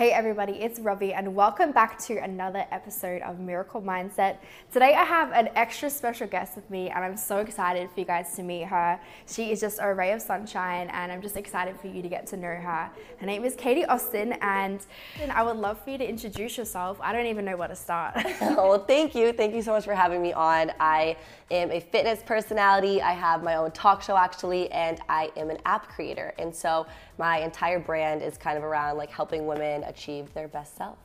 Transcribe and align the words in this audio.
Hey 0.00 0.12
everybody, 0.12 0.52
it's 0.52 0.80
Robbie 0.80 1.12
and 1.12 1.34
welcome 1.34 1.72
back 1.72 1.98
to 2.04 2.16
another 2.16 2.64
episode 2.70 3.20
of 3.20 3.38
Miracle 3.38 3.82
Mindset. 3.82 4.38
Today 4.72 4.94
I 4.94 5.04
have 5.04 5.30
an 5.32 5.50
extra 5.54 5.90
special 5.90 6.26
guest 6.26 6.56
with 6.56 6.70
me 6.70 6.88
and 6.88 7.04
I'm 7.04 7.18
so 7.18 7.36
excited 7.40 7.90
for 7.90 8.00
you 8.00 8.06
guys 8.06 8.34
to 8.36 8.42
meet 8.42 8.62
her. 8.62 8.98
She 9.26 9.52
is 9.52 9.60
just 9.60 9.78
a 9.78 9.92
ray 9.92 10.12
of 10.12 10.22
sunshine 10.22 10.88
and 10.88 11.12
I'm 11.12 11.20
just 11.20 11.36
excited 11.36 11.78
for 11.78 11.88
you 11.88 12.00
to 12.00 12.08
get 12.08 12.26
to 12.28 12.38
know 12.38 12.46
her. 12.46 12.90
Her 13.18 13.26
name 13.26 13.44
is 13.44 13.54
Katie 13.54 13.84
Austin 13.84 14.32
and 14.40 14.86
I 15.30 15.42
would 15.42 15.58
love 15.58 15.78
for 15.84 15.90
you 15.90 15.98
to 15.98 16.08
introduce 16.08 16.56
yourself. 16.56 16.98
I 17.02 17.12
don't 17.12 17.26
even 17.26 17.44
know 17.44 17.58
where 17.58 17.68
to 17.68 17.76
start. 17.76 18.14
oh, 18.40 18.70
well, 18.70 18.84
thank 18.86 19.14
you. 19.14 19.34
Thank 19.34 19.54
you 19.54 19.60
so 19.60 19.72
much 19.72 19.84
for 19.84 19.94
having 19.94 20.22
me 20.22 20.32
on. 20.32 20.72
I 20.80 21.18
am 21.50 21.70
a 21.70 21.80
fitness 21.80 22.22
personality. 22.24 23.02
I 23.02 23.12
have 23.12 23.42
my 23.42 23.56
own 23.56 23.70
talk 23.72 24.00
show 24.00 24.16
actually 24.16 24.72
and 24.72 24.98
I 25.10 25.30
am 25.36 25.50
an 25.50 25.58
app 25.66 25.90
creator. 25.90 26.32
And 26.38 26.56
so 26.56 26.86
my 27.20 27.40
entire 27.40 27.78
brand 27.78 28.22
is 28.22 28.38
kind 28.38 28.56
of 28.56 28.64
around 28.64 28.96
like 28.96 29.10
helping 29.10 29.46
women 29.46 29.84
achieve 29.84 30.32
their 30.32 30.48
best 30.48 30.74
self. 30.74 30.96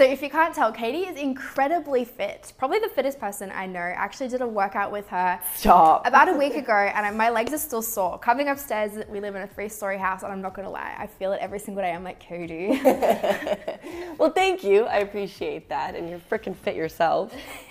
So 0.00 0.06
if 0.06 0.22
you 0.22 0.30
can't 0.30 0.54
tell, 0.54 0.72
Katie 0.72 1.06
is 1.06 1.18
incredibly 1.18 2.06
fit. 2.06 2.54
Probably 2.56 2.78
the 2.78 2.88
fittest 2.88 3.20
person 3.20 3.52
I 3.54 3.66
know. 3.66 3.80
I 3.80 3.90
actually 3.90 4.28
did 4.28 4.40
a 4.40 4.48
workout 4.48 4.90
with 4.90 5.06
her 5.08 5.38
Stop. 5.54 6.06
about 6.06 6.30
a 6.30 6.32
week 6.32 6.54
ago, 6.64 6.72
and 6.72 7.18
my 7.18 7.28
legs 7.28 7.52
are 7.52 7.58
still 7.58 7.82
sore. 7.82 8.18
Coming 8.18 8.48
upstairs, 8.48 8.92
we 9.10 9.20
live 9.20 9.34
in 9.34 9.42
a 9.42 9.46
three-story 9.46 9.98
house, 9.98 10.22
and 10.22 10.32
I'm 10.32 10.40
not 10.40 10.54
gonna 10.54 10.70
lie, 10.70 10.96
I 10.98 11.06
feel 11.06 11.34
it 11.34 11.40
every 11.42 11.58
single 11.58 11.82
day. 11.82 11.92
I'm 11.92 12.02
like, 12.02 12.18
Katie. 12.18 12.80
well, 14.18 14.30
thank 14.30 14.64
you. 14.64 14.86
I 14.86 15.00
appreciate 15.00 15.68
that, 15.68 15.94
and 15.94 16.08
you're 16.08 16.18
freaking 16.18 16.56
fit 16.56 16.76
yourself. 16.76 17.34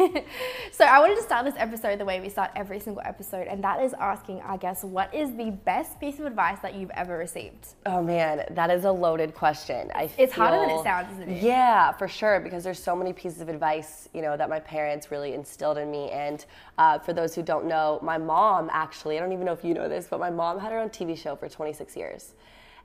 so 0.72 0.86
I 0.86 1.00
wanted 1.00 1.16
to 1.16 1.24
start 1.24 1.46
this 1.46 1.56
episode 1.58 1.98
the 1.98 2.06
way 2.06 2.22
we 2.22 2.30
start 2.30 2.52
every 2.56 2.80
single 2.80 3.02
episode, 3.08 3.48
and 3.48 3.64
that 3.64 3.82
is 3.82 3.96
asking 3.96 4.42
our 4.42 4.60
guests, 4.60 4.84
what 4.84 5.12
is 5.16 5.36
the 5.36 5.50
best 5.50 6.00
piece 6.00 6.20
of 6.20 6.28
advice 6.28 6.60
that 6.60 6.76
you've 6.76 6.92
ever 6.92 7.18
received? 7.18 7.70
Oh 7.88 8.04
man, 8.04 8.46
that 8.52 8.70
is 8.70 8.86
a 8.86 8.92
loaded 8.92 9.34
question. 9.34 9.90
I 9.96 10.12
it's 10.16 10.36
feel, 10.36 10.44
harder 10.44 10.60
than 10.60 10.70
it 10.70 10.84
sounds, 10.84 11.12
isn't 11.14 11.28
it? 11.28 11.42
Yeah, 11.42 11.92
for 11.94 12.08
sure 12.08 12.19
because 12.20 12.64
there's 12.64 12.82
so 12.82 12.96
many 12.96 13.14
pieces 13.14 13.40
of 13.40 13.48
advice 13.48 14.10
you 14.14 14.22
know 14.22 14.36
that 14.36 14.50
my 14.50 14.60
parents 14.60 15.10
really 15.10 15.34
instilled 15.34 15.78
in 15.78 15.90
me. 15.90 16.12
And 16.12 16.46
uh, 16.78 17.00
for 17.00 17.14
those 17.14 17.34
who 17.34 17.42
don't 17.42 17.66
know 17.66 18.00
my 18.02 18.18
mom 18.18 18.70
actually 18.72 19.18
i 19.18 19.20
don't 19.22 19.32
even 19.32 19.46
know 19.46 19.54
if 19.54 19.64
you 19.64 19.74
know 19.74 19.88
this 19.88 20.08
but 20.10 20.20
my 20.20 20.30
mom 20.30 20.60
had 20.60 20.72
her 20.72 20.80
own 20.80 20.90
tv 20.90 21.18
show 21.18 21.36
for 21.36 21.48
26 21.48 21.96
years 21.96 22.34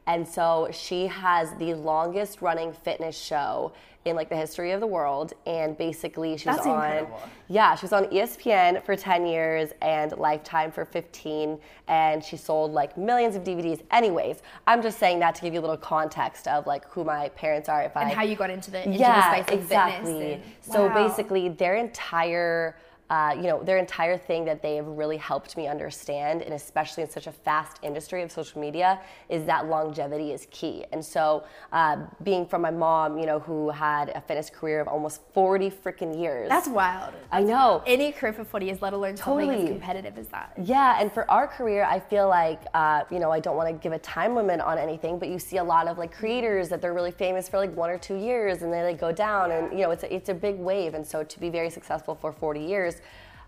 and 0.06 0.26
so 0.26 0.68
she 0.72 1.06
has 1.06 1.52
the 1.58 1.74
longest 1.74 2.42
running 2.42 2.72
fitness 2.72 3.16
show 3.16 3.72
in 4.04 4.14
like 4.16 4.28
the 4.28 4.36
history 4.36 4.72
of 4.72 4.80
the 4.80 4.86
world 4.86 5.32
and 5.46 5.78
basically 5.78 6.36
she's 6.36 6.44
That's 6.44 6.66
on 6.66 6.84
incredible. 6.84 7.22
yeah 7.48 7.74
she 7.74 7.84
was 7.86 7.92
on 7.94 8.04
espn 8.06 8.84
for 8.84 8.96
10 8.96 9.26
years 9.26 9.70
and 9.80 10.12
lifetime 10.18 10.70
for 10.70 10.84
15 10.84 11.58
and 11.88 12.22
she 12.22 12.36
sold 12.36 12.72
like 12.72 12.98
millions 12.98 13.34
of 13.34 13.44
dvds 13.44 13.82
anyways 13.90 14.42
i'm 14.66 14.82
just 14.82 14.98
saying 14.98 15.20
that 15.20 15.34
to 15.36 15.40
give 15.42 15.54
you 15.54 15.60
a 15.60 15.62
little 15.62 15.76
context 15.78 16.46
of 16.48 16.66
like 16.66 16.86
who 16.90 17.02
my 17.02 17.30
parents 17.30 17.68
are 17.68 17.82
if 17.82 17.96
and 17.96 18.04
i 18.06 18.08
And 18.10 18.18
how 18.18 18.24
you 18.24 18.36
got 18.36 18.50
into 18.50 18.70
the 18.70 18.84
into 18.84 18.98
yeah 18.98 19.38
the 19.38 19.42
space 19.42 19.54
of 19.54 19.62
exactly 19.62 20.32
and, 20.34 20.42
so 20.60 20.86
wow. 20.86 21.06
basically 21.08 21.48
their 21.48 21.76
entire 21.76 22.76
uh, 23.10 23.34
you 23.36 23.42
know, 23.42 23.62
their 23.62 23.76
entire 23.76 24.16
thing 24.16 24.44
that 24.46 24.62
they 24.62 24.76
have 24.76 24.86
really 24.86 25.18
helped 25.18 25.56
me 25.56 25.68
understand, 25.68 26.40
and 26.40 26.54
especially 26.54 27.02
in 27.02 27.10
such 27.10 27.26
a 27.26 27.32
fast 27.32 27.78
industry 27.82 28.22
of 28.22 28.32
social 28.32 28.60
media, 28.60 28.98
is 29.28 29.44
that 29.44 29.66
longevity 29.66 30.32
is 30.32 30.46
key. 30.50 30.84
And 30.90 31.04
so, 31.04 31.44
uh, 31.72 31.98
being 32.22 32.46
from 32.46 32.62
my 32.62 32.70
mom, 32.70 33.18
you 33.18 33.26
know, 33.26 33.38
who 33.38 33.68
had 33.70 34.08
a 34.10 34.20
fitness 34.22 34.48
career 34.48 34.80
of 34.80 34.88
almost 34.88 35.20
40 35.34 35.70
freaking 35.70 36.18
years. 36.18 36.48
That's 36.48 36.66
wild. 36.66 37.12
That's 37.12 37.26
I 37.30 37.42
know. 37.42 37.82
Any 37.86 38.10
career 38.10 38.32
for 38.32 38.44
40 38.44 38.66
years, 38.66 38.80
let 38.80 38.94
alone 38.94 39.16
Totally. 39.16 39.46
something 39.46 39.64
as 39.64 39.68
competitive 39.68 40.18
as 40.18 40.28
that. 40.28 40.54
Yeah, 40.62 40.96
and 40.98 41.12
for 41.12 41.30
our 41.30 41.46
career, 41.46 41.84
I 41.84 42.00
feel 42.00 42.28
like, 42.28 42.62
uh, 42.72 43.02
you 43.10 43.18
know, 43.18 43.30
I 43.30 43.38
don't 43.38 43.56
want 43.56 43.68
to 43.68 43.74
give 43.74 43.92
a 43.92 43.98
time 43.98 44.34
limit 44.34 44.60
on 44.60 44.78
anything, 44.78 45.18
but 45.18 45.28
you 45.28 45.38
see 45.38 45.58
a 45.58 45.64
lot 45.64 45.88
of 45.88 45.98
like 45.98 46.12
creators 46.12 46.70
that 46.70 46.80
they're 46.80 46.94
really 46.94 47.10
famous 47.10 47.48
for 47.48 47.58
like 47.58 47.76
one 47.76 47.90
or 47.90 47.98
two 47.98 48.16
years 48.16 48.62
and 48.62 48.72
then 48.72 48.82
they 48.82 48.92
like 48.92 49.00
go 49.00 49.12
down, 49.12 49.50
and 49.50 49.72
you 49.72 49.84
know, 49.84 49.90
it's 49.90 50.04
a, 50.04 50.14
it's 50.14 50.30
a 50.30 50.34
big 50.34 50.58
wave. 50.58 50.94
And 50.94 51.06
so 51.06 51.22
to 51.22 51.40
be 51.40 51.50
very 51.50 51.68
successful 51.68 52.14
for 52.14 52.32
40 52.32 52.60
years, 52.60 52.93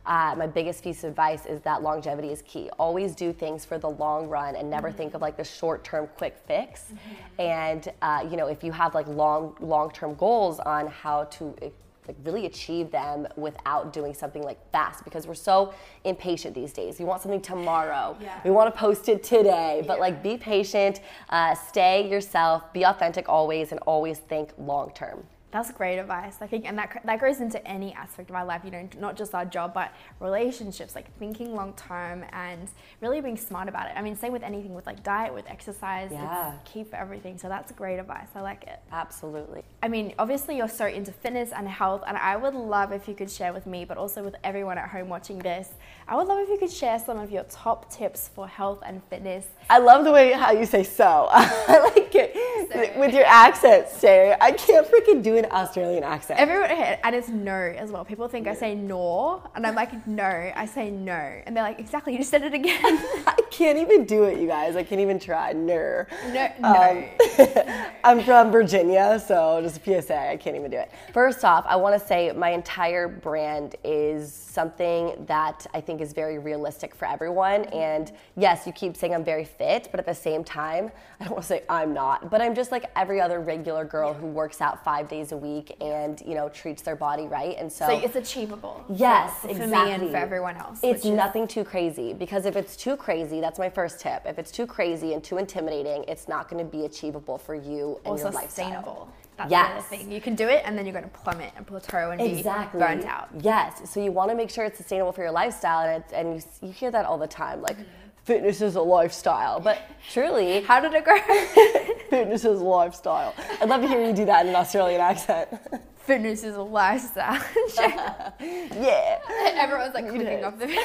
uh, 0.06 0.34
my 0.38 0.46
biggest 0.46 0.84
piece 0.84 1.02
of 1.02 1.10
advice 1.10 1.46
is 1.46 1.60
that 1.62 1.82
longevity 1.82 2.30
is 2.30 2.42
key. 2.42 2.70
Always 2.78 3.14
do 3.14 3.32
things 3.32 3.64
for 3.64 3.76
the 3.76 3.90
long 3.90 4.28
run 4.28 4.54
and 4.54 4.70
never 4.70 4.88
mm-hmm. 4.88 4.96
think 4.96 5.14
of 5.14 5.20
like 5.20 5.36
the 5.36 5.44
short 5.44 5.82
term 5.82 6.08
quick 6.16 6.36
fix. 6.46 6.82
Mm-hmm. 6.82 7.40
And 7.40 7.88
uh, 8.02 8.26
you 8.30 8.36
know, 8.36 8.46
if 8.46 8.62
you 8.62 8.72
have 8.72 8.94
like 8.94 9.08
long 9.08 9.56
long 9.60 9.90
term 9.90 10.14
goals 10.14 10.60
on 10.60 10.86
how 10.86 11.24
to 11.24 11.54
eh, 11.60 11.70
like 12.06 12.16
really 12.22 12.46
achieve 12.46 12.92
them 12.92 13.26
without 13.36 13.92
doing 13.92 14.14
something 14.14 14.42
like 14.42 14.58
fast 14.70 15.02
because 15.02 15.26
we're 15.26 15.34
so 15.34 15.74
impatient 16.04 16.54
these 16.54 16.72
days. 16.72 17.00
We 17.00 17.04
want 17.04 17.22
something 17.22 17.40
tomorrow. 17.40 18.16
Yeah. 18.20 18.38
We 18.44 18.52
want 18.52 18.72
to 18.72 18.78
post 18.78 19.08
it 19.08 19.24
today. 19.24 19.82
But 19.84 19.94
yeah. 19.94 20.00
like 20.00 20.22
be 20.22 20.36
patient, 20.36 21.00
uh, 21.30 21.54
stay 21.56 22.08
yourself, 22.08 22.72
be 22.72 22.84
authentic 22.84 23.28
always, 23.28 23.72
and 23.72 23.80
always 23.80 24.18
think 24.18 24.50
long 24.56 24.92
term. 24.94 25.26
That's 25.50 25.70
great 25.70 25.98
advice. 25.98 26.38
I 26.40 26.46
think, 26.46 26.66
and 26.66 26.76
that 26.78 27.00
that 27.04 27.20
goes 27.20 27.40
into 27.40 27.64
any 27.66 27.94
aspect 27.94 28.30
of 28.30 28.36
our 28.36 28.44
life. 28.44 28.62
You 28.64 28.70
know, 28.70 28.88
not 28.98 29.16
just 29.16 29.34
our 29.34 29.44
job, 29.44 29.74
but 29.74 29.92
relationships. 30.20 30.94
Like 30.94 31.16
thinking 31.18 31.54
long 31.54 31.72
term 31.74 32.24
and 32.32 32.68
really 33.00 33.20
being 33.20 33.36
smart 33.36 33.68
about 33.68 33.86
it. 33.88 33.94
I 33.96 34.02
mean, 34.02 34.16
same 34.16 34.32
with 34.32 34.42
anything 34.42 34.74
with 34.74 34.86
like 34.86 35.02
diet, 35.02 35.32
with 35.32 35.48
exercise. 35.48 36.10
Yeah. 36.12 36.54
It's 36.54 36.70
key 36.70 36.84
for 36.84 36.96
everything. 36.96 37.38
So 37.38 37.48
that's 37.48 37.72
great 37.72 37.98
advice. 37.98 38.28
I 38.34 38.40
like 38.40 38.64
it. 38.64 38.80
Absolutely. 38.90 39.62
I 39.82 39.88
mean, 39.88 40.14
obviously 40.18 40.56
you're 40.56 40.68
so 40.68 40.86
into 40.86 41.12
fitness 41.12 41.52
and 41.52 41.68
health, 41.68 42.02
and 42.06 42.16
I 42.16 42.36
would 42.36 42.54
love 42.54 42.92
if 42.92 43.06
you 43.06 43.14
could 43.14 43.30
share 43.30 43.52
with 43.52 43.66
me, 43.66 43.84
but 43.84 43.96
also 43.96 44.22
with 44.22 44.34
everyone 44.42 44.78
at 44.78 44.88
home 44.88 45.08
watching 45.08 45.38
this. 45.38 45.70
I 46.08 46.16
would 46.16 46.26
love 46.26 46.40
if 46.40 46.48
you 46.48 46.58
could 46.58 46.70
share 46.70 46.98
some 46.98 47.18
of 47.18 47.30
your 47.30 47.44
top 47.44 47.90
tips 47.90 48.28
for 48.34 48.48
health 48.48 48.82
and 48.84 49.02
fitness. 49.04 49.46
I 49.70 49.78
love 49.78 50.04
the 50.04 50.12
way 50.12 50.32
how 50.32 50.52
you 50.52 50.66
say 50.66 50.82
so. 50.82 51.28
I 51.32 51.92
like 51.94 52.14
it 52.14 52.34
so. 52.72 53.00
with 53.00 53.14
your 53.14 53.26
accent, 53.26 53.88
Sarah. 53.88 54.36
I 54.40 54.52
can't 54.52 54.86
freaking 54.86 55.22
do 55.22 55.35
an 55.38 55.46
Australian 55.50 56.04
accent. 56.04 56.38
Everyone, 56.40 56.70
and 56.70 57.14
it's 57.14 57.28
no 57.28 57.52
as 57.52 57.90
well. 57.90 58.04
People 58.04 58.28
think 58.28 58.46
I 58.46 58.54
say 58.54 58.74
no, 58.74 59.42
and 59.54 59.66
I'm 59.66 59.74
like, 59.74 60.06
no, 60.06 60.52
I 60.54 60.66
say 60.66 60.90
no. 60.90 61.12
And 61.12 61.56
they're 61.56 61.64
like, 61.64 61.78
exactly, 61.78 62.12
you 62.12 62.18
just 62.18 62.30
said 62.30 62.42
it 62.42 62.54
again. 62.54 62.76
I 63.26 63.36
can't 63.50 63.78
even 63.78 64.04
do 64.04 64.24
it, 64.24 64.38
you 64.38 64.46
guys. 64.46 64.76
I 64.76 64.82
can't 64.82 65.00
even 65.00 65.18
try. 65.18 65.52
No. 65.52 66.04
No, 66.32 66.48
no. 66.60 67.08
Um, 67.38 67.86
I'm 68.04 68.22
from 68.22 68.50
Virginia, 68.50 69.22
so 69.24 69.60
just 69.62 69.84
a 69.86 70.02
PSA, 70.02 70.30
I 70.30 70.36
can't 70.36 70.56
even 70.56 70.70
do 70.70 70.78
it. 70.78 70.90
First 71.12 71.44
off, 71.44 71.64
I 71.68 71.76
want 71.76 72.00
to 72.00 72.06
say 72.06 72.32
my 72.32 72.50
entire 72.50 73.08
brand 73.08 73.76
is 73.84 74.32
something 74.32 75.24
that 75.26 75.66
I 75.74 75.80
think 75.80 76.00
is 76.00 76.12
very 76.12 76.38
realistic 76.38 76.94
for 76.94 77.06
everyone. 77.06 77.64
And 77.66 78.10
yes, 78.36 78.66
you 78.66 78.72
keep 78.72 78.96
saying 78.96 79.14
I'm 79.14 79.24
very 79.24 79.44
fit, 79.44 79.88
but 79.90 80.00
at 80.00 80.06
the 80.06 80.14
same 80.14 80.44
time, 80.44 80.90
I 81.20 81.24
don't 81.24 81.32
want 81.34 81.42
to 81.42 81.48
say 81.48 81.62
I'm 81.68 81.92
not, 81.92 82.30
but 82.30 82.40
I'm 82.40 82.54
just 82.54 82.72
like 82.72 82.90
every 82.96 83.20
other 83.20 83.40
regular 83.40 83.84
girl 83.84 84.14
who 84.14 84.26
works 84.26 84.60
out 84.60 84.82
five 84.82 85.08
days 85.08 85.25
a 85.32 85.36
week 85.36 85.76
and 85.80 86.22
you 86.26 86.34
know 86.34 86.48
treats 86.48 86.82
their 86.82 86.96
body 86.96 87.26
right. 87.26 87.56
And 87.58 87.72
so, 87.72 87.86
so 87.86 87.98
it's 87.98 88.16
achievable. 88.16 88.84
Yes, 88.88 89.40
for, 89.40 89.48
exactly. 89.48 89.76
For 89.76 89.84
me 89.84 89.92
and 89.92 90.10
for 90.10 90.16
everyone 90.16 90.56
else. 90.56 90.80
It's 90.82 91.04
nothing 91.04 91.46
too 91.46 91.64
crazy 91.64 92.12
because 92.12 92.46
if 92.46 92.56
it's 92.56 92.76
too 92.76 92.96
crazy, 92.96 93.40
that's 93.40 93.58
my 93.58 93.70
first 93.70 94.00
tip. 94.00 94.22
If 94.24 94.38
it's 94.38 94.50
too 94.50 94.66
crazy 94.66 95.12
and 95.14 95.22
too 95.22 95.38
intimidating, 95.38 96.04
it's 96.08 96.28
not 96.28 96.48
going 96.48 96.64
to 96.64 96.70
be 96.70 96.84
achievable 96.84 97.38
for 97.38 97.54
you 97.54 97.98
and 98.04 98.12
also 98.12 98.24
your 98.24 98.32
lifestyle. 98.32 98.48
sustainable. 98.48 99.08
That's 99.36 99.50
yes. 99.50 99.88
the 99.88 99.96
thing. 99.96 100.12
You 100.12 100.20
can 100.20 100.34
do 100.34 100.48
it 100.48 100.62
and 100.64 100.78
then 100.78 100.86
you're 100.86 100.94
going 100.94 101.04
to 101.04 101.10
plummet 101.10 101.52
and 101.56 101.66
plateau 101.66 102.10
and 102.10 102.20
exactly. 102.20 102.80
be 102.80 102.86
burnt 102.86 103.04
out. 103.04 103.28
Yes. 103.40 103.90
So 103.90 104.02
you 104.02 104.10
want 104.10 104.30
to 104.30 104.36
make 104.36 104.48
sure 104.50 104.64
it's 104.64 104.78
sustainable 104.78 105.12
for 105.12 105.22
your 105.22 105.30
lifestyle, 105.30 105.86
and, 105.86 106.02
it's, 106.02 106.12
and 106.12 106.34
you, 106.34 106.68
you 106.68 106.72
hear 106.72 106.90
that 106.90 107.04
all 107.04 107.18
the 107.18 107.26
time, 107.26 107.60
like. 107.60 107.76
Mm-hmm. 107.76 108.05
Fitness 108.26 108.60
is 108.60 108.74
a 108.74 108.82
lifestyle, 108.82 109.60
but 109.60 109.80
truly, 110.12 110.60
how 110.62 110.80
did 110.80 110.92
it 110.94 111.04
grow? 111.04 111.16
fitness 112.10 112.44
is 112.44 112.60
a 112.60 112.64
lifestyle. 112.64 113.32
I'd 113.60 113.68
love 113.68 113.82
to 113.82 113.86
hear 113.86 114.04
you 114.04 114.12
do 114.12 114.24
that 114.24 114.44
in 114.44 114.48
an 114.48 114.56
Australian 114.56 115.00
accent. 115.00 115.48
fitness 116.06 116.44
is 116.44 116.54
a 116.54 116.62
lifestyle. 116.62 117.42
yeah. 118.40 119.18
Everyone's 119.56 119.94
like 119.94 120.08
clicking 120.08 120.44
off 120.44 120.58
the 120.58 120.66
video. 120.68 120.84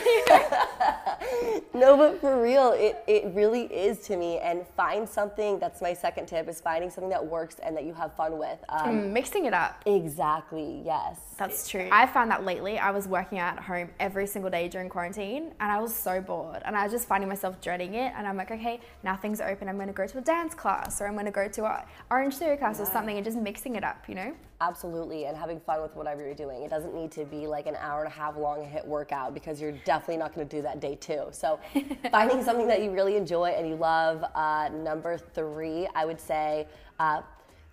no, 1.73 1.95
but 1.95 2.19
for 2.19 2.41
real, 2.41 2.71
it, 2.71 3.03
it 3.07 3.31
really 3.33 3.63
is 3.65 3.99
to 3.99 4.17
me. 4.17 4.39
And 4.39 4.65
find 4.75 5.07
something, 5.07 5.59
that's 5.59 5.81
my 5.81 5.93
second 5.93 6.25
tip, 6.25 6.49
is 6.49 6.59
finding 6.59 6.89
something 6.89 7.09
that 7.11 7.23
works 7.23 7.57
and 7.63 7.77
that 7.77 7.85
you 7.85 7.93
have 7.93 8.15
fun 8.15 8.37
with. 8.39 8.57
Um, 8.69 8.87
mm, 8.89 9.11
mixing 9.11 9.45
it 9.45 9.53
up. 9.53 9.81
Exactly, 9.85 10.81
yes. 10.83 11.19
That's 11.37 11.69
true. 11.69 11.87
I 11.91 12.07
found 12.07 12.31
that 12.31 12.43
lately. 12.43 12.79
I 12.79 12.89
was 12.91 13.07
working 13.07 13.37
out 13.37 13.57
at 13.57 13.63
home 13.63 13.89
every 13.99 14.25
single 14.25 14.49
day 14.49 14.67
during 14.67 14.89
quarantine 14.89 15.53
and 15.59 15.71
I 15.71 15.79
was 15.79 15.95
so 15.95 16.19
bored. 16.19 16.61
And 16.65 16.75
I 16.75 16.83
was 16.83 16.91
just 16.91 17.07
finding 17.07 17.29
myself 17.29 17.61
dreading 17.61 17.93
it. 17.93 18.13
And 18.17 18.27
I'm 18.27 18.37
like, 18.37 18.51
okay, 18.51 18.79
now 19.03 19.15
things 19.15 19.39
are 19.39 19.49
open. 19.49 19.69
I'm 19.69 19.75
going 19.75 19.87
to 19.87 19.93
go 19.93 20.07
to 20.07 20.17
a 20.17 20.21
dance 20.21 20.55
class 20.55 20.99
or 20.99 21.07
I'm 21.07 21.13
going 21.13 21.25
to 21.25 21.31
go 21.31 21.47
to 21.47 21.65
a 21.65 21.85
Orange 22.09 22.35
Theory 22.35 22.57
class 22.57 22.77
yeah. 22.77 22.83
or 22.83 22.87
something 22.87 23.15
and 23.15 23.25
just 23.25 23.37
mixing 23.37 23.75
it 23.75 23.83
up, 23.83 24.07
you 24.07 24.15
know? 24.15 24.33
Absolutely, 24.61 25.25
and 25.25 25.35
having 25.35 25.59
fun 25.59 25.81
with 25.81 25.95
whatever 25.95 26.23
you're 26.23 26.35
doing. 26.35 26.61
It 26.61 26.69
doesn't 26.69 26.93
need 26.93 27.11
to 27.13 27.25
be 27.25 27.47
like 27.47 27.65
an 27.65 27.75
hour 27.77 28.03
and 28.03 28.07
a 28.07 28.15
half 28.15 28.37
long 28.37 28.59
HIIT 28.59 28.85
workout 28.85 29.33
because 29.33 29.59
you're 29.59 29.71
definitely 29.85 30.17
not 30.17 30.35
going 30.35 30.47
to 30.47 30.55
do 30.55 30.61
that 30.61 30.79
day 30.79 30.93
two. 30.93 31.23
So, 31.31 31.59
finding 32.11 32.43
something 32.43 32.67
that 32.67 32.83
you 32.83 32.91
really 32.91 33.15
enjoy 33.15 33.49
and 33.49 33.67
you 33.67 33.75
love. 33.75 34.23
Uh, 34.35 34.69
number 34.71 35.17
three, 35.17 35.87
I 35.95 36.05
would 36.05 36.21
say 36.21 36.67
uh, 36.99 37.23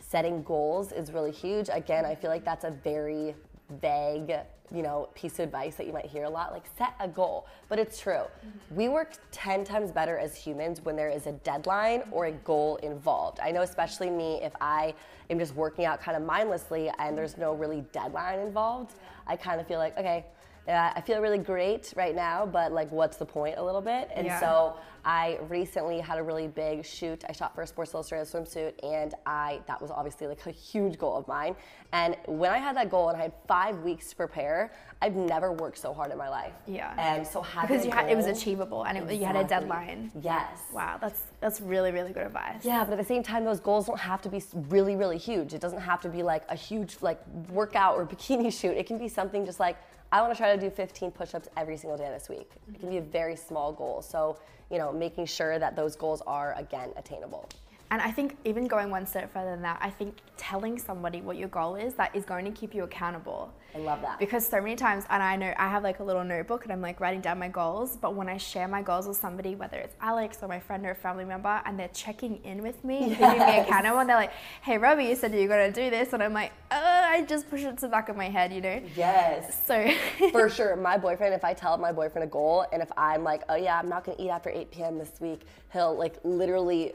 setting 0.00 0.42
goals 0.42 0.92
is 0.92 1.12
really 1.12 1.30
huge. 1.30 1.68
Again, 1.70 2.06
I 2.06 2.14
feel 2.14 2.30
like 2.30 2.44
that's 2.44 2.64
a 2.64 2.70
very 2.70 3.34
vague, 3.80 4.32
you 4.74 4.82
know, 4.82 5.08
piece 5.14 5.34
of 5.34 5.40
advice 5.40 5.76
that 5.76 5.86
you 5.86 5.92
might 5.92 6.06
hear 6.06 6.24
a 6.24 6.30
lot, 6.30 6.52
like 6.52 6.64
set 6.76 6.94
a 7.00 7.08
goal. 7.08 7.46
But 7.68 7.78
it's 7.78 8.00
true. 8.00 8.12
Mm-hmm. 8.14 8.76
We 8.76 8.88
work 8.88 9.12
10 9.32 9.64
times 9.64 9.92
better 9.92 10.18
as 10.18 10.34
humans 10.34 10.80
when 10.82 10.96
there 10.96 11.10
is 11.10 11.26
a 11.26 11.32
deadline 11.32 12.02
or 12.10 12.26
a 12.26 12.32
goal 12.32 12.76
involved. 12.76 13.40
I 13.40 13.50
know, 13.50 13.62
especially 13.62 14.10
me, 14.10 14.40
if 14.42 14.52
I 14.60 14.94
am 15.30 15.38
just 15.38 15.54
working 15.54 15.84
out 15.84 16.00
kind 16.00 16.16
of 16.16 16.22
mindlessly 16.22 16.90
and 16.98 17.16
there's 17.16 17.36
no 17.36 17.54
really 17.54 17.84
deadline 17.92 18.40
involved, 18.40 18.94
I 19.26 19.36
kind 19.36 19.60
of 19.60 19.66
feel 19.66 19.78
like, 19.78 19.96
okay, 19.98 20.26
yeah, 20.66 20.92
I 20.94 21.00
feel 21.00 21.20
really 21.20 21.38
great 21.38 21.94
right 21.96 22.14
now, 22.14 22.44
but 22.44 22.72
like, 22.72 22.92
what's 22.92 23.16
the 23.16 23.24
point 23.24 23.56
a 23.56 23.62
little 23.62 23.80
bit? 23.80 24.10
And 24.14 24.26
Yeah. 24.26 24.38
so 24.38 24.76
I 25.08 25.38
recently 25.48 26.00
had 26.00 26.18
a 26.18 26.22
really 26.22 26.48
big 26.48 26.84
shoot. 26.84 27.24
I 27.26 27.32
shot 27.32 27.54
for 27.54 27.62
a 27.62 27.66
Sports 27.66 27.94
Illustrated 27.94 28.26
swimsuit, 28.26 28.74
and 28.82 29.14
I 29.24 29.60
that 29.66 29.80
was 29.80 29.90
obviously 29.90 30.26
like 30.26 30.44
a 30.44 30.50
huge 30.50 30.98
goal 30.98 31.16
of 31.16 31.26
mine. 31.26 31.56
And 31.92 32.14
when 32.26 32.50
I 32.50 32.58
had 32.58 32.76
that 32.76 32.90
goal 32.90 33.08
and 33.08 33.16
I 33.16 33.22
had 33.22 33.32
five 33.46 33.78
weeks 33.78 34.10
to 34.10 34.16
prepare, 34.16 34.70
I've 35.00 35.16
never 35.16 35.50
worked 35.50 35.78
so 35.78 35.94
hard 35.94 36.12
in 36.12 36.18
my 36.18 36.28
life. 36.28 36.52
Yeah. 36.66 36.94
And 36.98 37.26
so 37.26 37.40
having 37.40 37.68
because 37.68 37.86
you 37.86 37.90
had 37.90 38.10
it 38.10 38.16
was 38.18 38.26
achievable 38.26 38.84
and 38.84 38.98
it, 38.98 39.14
you 39.18 39.24
had 39.24 39.36
a 39.36 39.44
deadline. 39.44 40.12
Yes. 40.20 40.58
Wow, 40.74 40.98
that's 41.00 41.22
that's 41.40 41.62
really 41.62 41.90
really 41.90 42.12
good 42.12 42.26
advice. 42.26 42.62
Yeah, 42.62 42.84
but 42.84 42.92
at 42.92 42.98
the 42.98 43.04
same 43.04 43.22
time, 43.22 43.46
those 43.46 43.60
goals 43.60 43.86
don't 43.86 43.98
have 43.98 44.20
to 44.20 44.28
be 44.28 44.42
really, 44.68 44.94
really 44.94 45.16
huge. 45.16 45.54
It 45.54 45.62
doesn't 45.62 45.80
have 45.80 46.02
to 46.02 46.10
be 46.10 46.22
like 46.22 46.42
a 46.50 46.54
huge 46.54 46.98
like 47.00 47.22
workout 47.48 47.96
or 47.96 48.04
bikini 48.12 48.52
shoot. 48.52 48.76
It 48.76 48.86
can 48.86 48.98
be 48.98 49.08
something 49.08 49.46
just 49.46 49.58
like 49.58 49.78
I 50.10 50.20
want 50.22 50.32
to 50.32 50.38
try 50.38 50.54
to 50.54 50.60
do 50.60 50.70
15 50.70 51.10
push-ups 51.10 51.48
every 51.56 51.76
single 51.76 51.98
day 51.98 52.08
this 52.08 52.28
week. 52.28 52.50
It 52.74 52.80
can 52.80 52.88
be 52.88 52.96
a 52.96 53.02
very 53.02 53.36
small 53.36 53.72
goal. 53.72 54.00
So 54.00 54.38
you 54.70 54.78
know, 54.78 54.92
making 54.92 55.26
sure 55.26 55.58
that 55.58 55.76
those 55.76 55.96
goals 55.96 56.22
are 56.26 56.54
again 56.56 56.90
attainable. 56.96 57.48
And 57.90 58.02
I 58.02 58.10
think 58.10 58.36
even 58.44 58.66
going 58.66 58.90
one 58.90 59.06
step 59.06 59.32
further 59.32 59.50
than 59.50 59.62
that, 59.62 59.78
I 59.80 59.90
think 59.90 60.18
telling 60.36 60.78
somebody 60.78 61.20
what 61.22 61.36
your 61.36 61.48
goal 61.48 61.74
is 61.74 61.94
that 61.94 62.14
is 62.14 62.24
going 62.24 62.44
to 62.44 62.50
keep 62.50 62.74
you 62.74 62.84
accountable. 62.84 63.52
I 63.74 63.78
love 63.78 64.02
that. 64.02 64.18
Because 64.18 64.46
so 64.46 64.60
many 64.60 64.76
times, 64.76 65.04
and 65.08 65.22
I 65.22 65.36
know 65.36 65.52
I 65.56 65.68
have 65.68 65.82
like 65.82 66.00
a 66.00 66.04
little 66.04 66.24
notebook 66.24 66.64
and 66.64 66.72
I'm 66.72 66.80
like 66.80 67.00
writing 67.00 67.20
down 67.20 67.38
my 67.38 67.48
goals, 67.48 67.96
but 67.96 68.14
when 68.14 68.28
I 68.28 68.36
share 68.36 68.68
my 68.68 68.82
goals 68.82 69.06
with 69.06 69.16
somebody, 69.16 69.54
whether 69.54 69.78
it's 69.78 69.94
Alex 70.00 70.38
or 70.42 70.48
my 70.48 70.60
friend 70.60 70.84
or 70.84 70.90
a 70.90 70.94
family 70.94 71.24
member, 71.24 71.62
and 71.64 71.78
they're 71.78 71.88
checking 71.88 72.42
in 72.44 72.62
with 72.62 72.82
me 72.84 73.04
and 73.04 73.10
keeping 73.12 73.38
me 73.38 73.58
accountable, 73.58 73.98
and 74.00 74.08
they're 74.08 74.16
like, 74.16 74.32
hey, 74.62 74.78
Robbie, 74.78 75.04
you 75.04 75.16
said 75.16 75.32
you're 75.34 75.48
going 75.48 75.72
to 75.72 75.80
do 75.84 75.90
this. 75.90 76.12
And 76.12 76.22
I'm 76.22 76.34
like, 76.34 76.52
uh, 76.70 77.02
I 77.04 77.22
just 77.22 77.48
push 77.48 77.62
it 77.62 77.74
to 77.76 77.80
the 77.82 77.88
back 77.88 78.08
of 78.08 78.16
my 78.16 78.28
head, 78.28 78.52
you 78.52 78.60
know? 78.60 78.80
Yes. 78.96 79.66
So, 79.66 79.90
For 80.32 80.48
sure. 80.48 80.76
My 80.76 80.98
boyfriend, 80.98 81.34
if 81.34 81.44
I 81.44 81.54
tell 81.54 81.76
my 81.78 81.92
boyfriend 81.92 82.24
a 82.24 82.30
goal 82.30 82.66
and 82.72 82.82
if 82.82 82.90
I'm 82.96 83.24
like, 83.24 83.42
oh 83.48 83.56
yeah, 83.56 83.78
I'm 83.78 83.88
not 83.88 84.04
gonna 84.04 84.18
eat 84.20 84.30
after 84.30 84.50
8 84.50 84.70
p.m. 84.70 84.98
this 84.98 85.12
week, 85.20 85.42
he'll 85.72 85.96
like 85.96 86.16
literally 86.24 86.94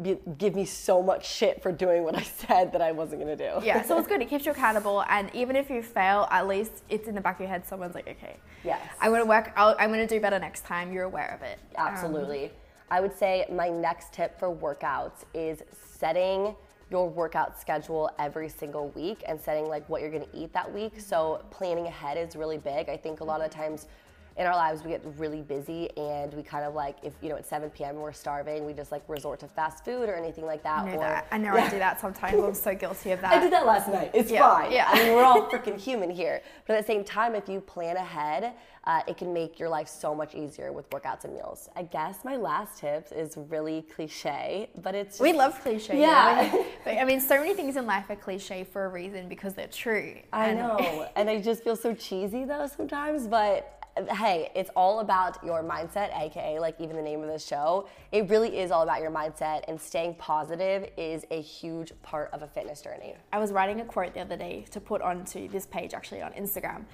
be, 0.00 0.18
give 0.38 0.54
me 0.54 0.64
so 0.64 1.02
much 1.02 1.26
shit 1.26 1.62
for 1.62 1.72
doing 1.72 2.04
what 2.04 2.16
I 2.16 2.22
said 2.22 2.72
that 2.72 2.82
I 2.82 2.92
wasn't 2.92 3.20
gonna 3.20 3.36
do. 3.36 3.64
yeah, 3.64 3.82
so 3.82 3.98
it's 3.98 4.08
good. 4.08 4.20
It 4.20 4.28
keeps 4.28 4.44
you 4.46 4.52
accountable. 4.52 5.04
And 5.08 5.30
even 5.34 5.56
if 5.56 5.70
you 5.70 5.82
fail, 5.82 6.28
at 6.30 6.46
least 6.46 6.82
it's 6.88 7.08
in 7.08 7.14
the 7.14 7.20
back 7.20 7.36
of 7.36 7.40
your 7.40 7.48
head. 7.48 7.66
Someone's 7.66 7.94
like, 7.94 8.08
okay, 8.08 8.36
Yes. 8.64 8.80
I'm 9.00 9.14
to 9.14 9.24
work, 9.24 9.52
I'll, 9.56 9.76
I'm 9.78 9.90
going 9.92 10.06
to 10.06 10.12
do 10.12 10.20
better 10.20 10.38
next 10.38 10.64
time. 10.64 10.92
You're 10.92 11.04
aware 11.04 11.32
of 11.34 11.42
it. 11.42 11.58
Um, 11.78 11.86
Absolutely. 11.86 12.50
I 12.90 13.00
would 13.00 13.16
say 13.16 13.46
my 13.50 13.68
next 13.68 14.12
tip 14.12 14.38
for 14.38 14.54
workouts 14.54 15.24
is 15.34 15.62
setting 15.98 16.54
your 16.90 17.08
workout 17.08 17.58
schedule 17.60 18.10
every 18.18 18.48
single 18.48 18.88
week 18.90 19.22
and 19.26 19.40
setting 19.40 19.66
like 19.68 19.88
what 19.88 20.00
you're 20.00 20.10
going 20.10 20.26
to 20.26 20.36
eat 20.36 20.52
that 20.52 20.72
week. 20.72 21.00
So 21.00 21.42
planning 21.50 21.86
ahead 21.86 22.16
is 22.16 22.36
really 22.36 22.58
big. 22.58 22.88
I 22.88 22.96
think 22.96 23.20
a 23.20 23.24
lot 23.24 23.40
of 23.40 23.50
times 23.50 23.86
in 24.38 24.46
our 24.46 24.54
lives 24.54 24.82
we 24.84 24.90
get 24.90 25.02
really 25.16 25.40
busy 25.40 25.88
and 25.96 26.34
we 26.34 26.42
kind 26.42 26.64
of 26.64 26.74
like 26.74 26.96
if 27.02 27.14
you 27.22 27.28
know 27.30 27.36
at 27.36 27.46
7 27.46 27.70
p.m. 27.70 27.96
we're 27.96 28.12
starving, 28.12 28.66
we 28.66 28.72
just 28.74 28.92
like 28.92 29.02
resort 29.08 29.40
to 29.40 29.48
fast 29.48 29.84
food 29.84 30.08
or 30.08 30.14
anything 30.14 30.44
like 30.44 30.62
that. 30.62 30.80
I 30.80 30.84
know 30.90 30.96
or 30.96 30.98
that. 31.00 31.26
I 31.32 31.38
know 31.38 31.52
I 31.54 31.68
do 31.70 31.78
that 31.78 32.00
sometimes. 32.00 32.42
I'm 32.42 32.54
so 32.54 32.74
guilty 32.74 33.12
of 33.12 33.20
that. 33.22 33.32
I 33.32 33.40
did 33.40 33.52
that 33.52 33.64
last 33.66 33.88
night. 33.88 34.10
It's 34.12 34.30
Yeah, 34.30 34.42
fine. 34.42 34.72
yeah. 34.72 34.86
I 34.88 35.04
mean, 35.04 35.14
we're 35.14 35.24
all 35.24 35.42
freaking 35.50 35.80
human 35.80 36.10
here. 36.10 36.42
But 36.66 36.76
at 36.76 36.86
the 36.86 36.92
same 36.92 37.02
time, 37.04 37.34
if 37.34 37.48
you 37.48 37.60
plan 37.60 37.96
ahead, 37.96 38.52
uh, 38.84 39.00
it 39.08 39.16
can 39.16 39.32
make 39.32 39.58
your 39.58 39.68
life 39.68 39.88
so 39.88 40.14
much 40.14 40.34
easier 40.34 40.70
with 40.70 40.88
workouts 40.90 41.24
and 41.24 41.32
meals. 41.34 41.68
I 41.74 41.82
guess 41.82 42.18
my 42.24 42.36
last 42.36 42.78
tip 42.78 43.08
is 43.16 43.36
really 43.36 43.82
cliche, 43.94 44.68
but 44.82 44.94
it's 44.94 45.18
We 45.18 45.32
love 45.32 45.60
cliche. 45.62 45.98
Yeah. 45.98 46.52
I 46.86 47.04
mean, 47.04 47.20
so 47.20 47.36
many 47.40 47.54
things 47.54 47.76
in 47.76 47.84
life 47.86 48.04
are 48.10 48.16
cliche 48.16 48.64
for 48.64 48.84
a 48.84 48.88
reason 48.88 49.28
because 49.28 49.54
they're 49.54 49.66
true. 49.66 50.14
I 50.32 50.48
And- 50.50 50.58
know, 50.58 51.08
and 51.16 51.28
I 51.30 51.40
just 51.40 51.64
feel 51.64 51.74
so 51.76 51.94
cheesy 51.94 52.44
though 52.44 52.66
sometimes, 52.66 53.26
but. 53.26 53.72
Hey, 54.10 54.50
it's 54.54 54.68
all 54.76 55.00
about 55.00 55.42
your 55.42 55.62
mindset, 55.62 56.14
aka 56.14 56.58
like 56.58 56.78
even 56.80 56.96
the 56.96 57.02
name 57.02 57.22
of 57.22 57.28
the 57.28 57.38
show. 57.38 57.88
It 58.12 58.28
really 58.28 58.58
is 58.58 58.70
all 58.70 58.82
about 58.82 59.00
your 59.00 59.10
mindset, 59.10 59.62
and 59.68 59.80
staying 59.80 60.16
positive 60.16 60.90
is 60.98 61.24
a 61.30 61.40
huge 61.40 61.92
part 62.02 62.30
of 62.34 62.42
a 62.42 62.46
fitness 62.46 62.82
journey. 62.82 63.14
I 63.32 63.38
was 63.38 63.52
writing 63.52 63.80
a 63.80 63.84
quote 63.86 64.12
the 64.12 64.20
other 64.20 64.36
day 64.36 64.66
to 64.70 64.80
put 64.80 65.00
onto 65.00 65.48
this 65.48 65.64
page 65.64 65.94
actually 65.94 66.20
on 66.20 66.32
Instagram. 66.32 66.84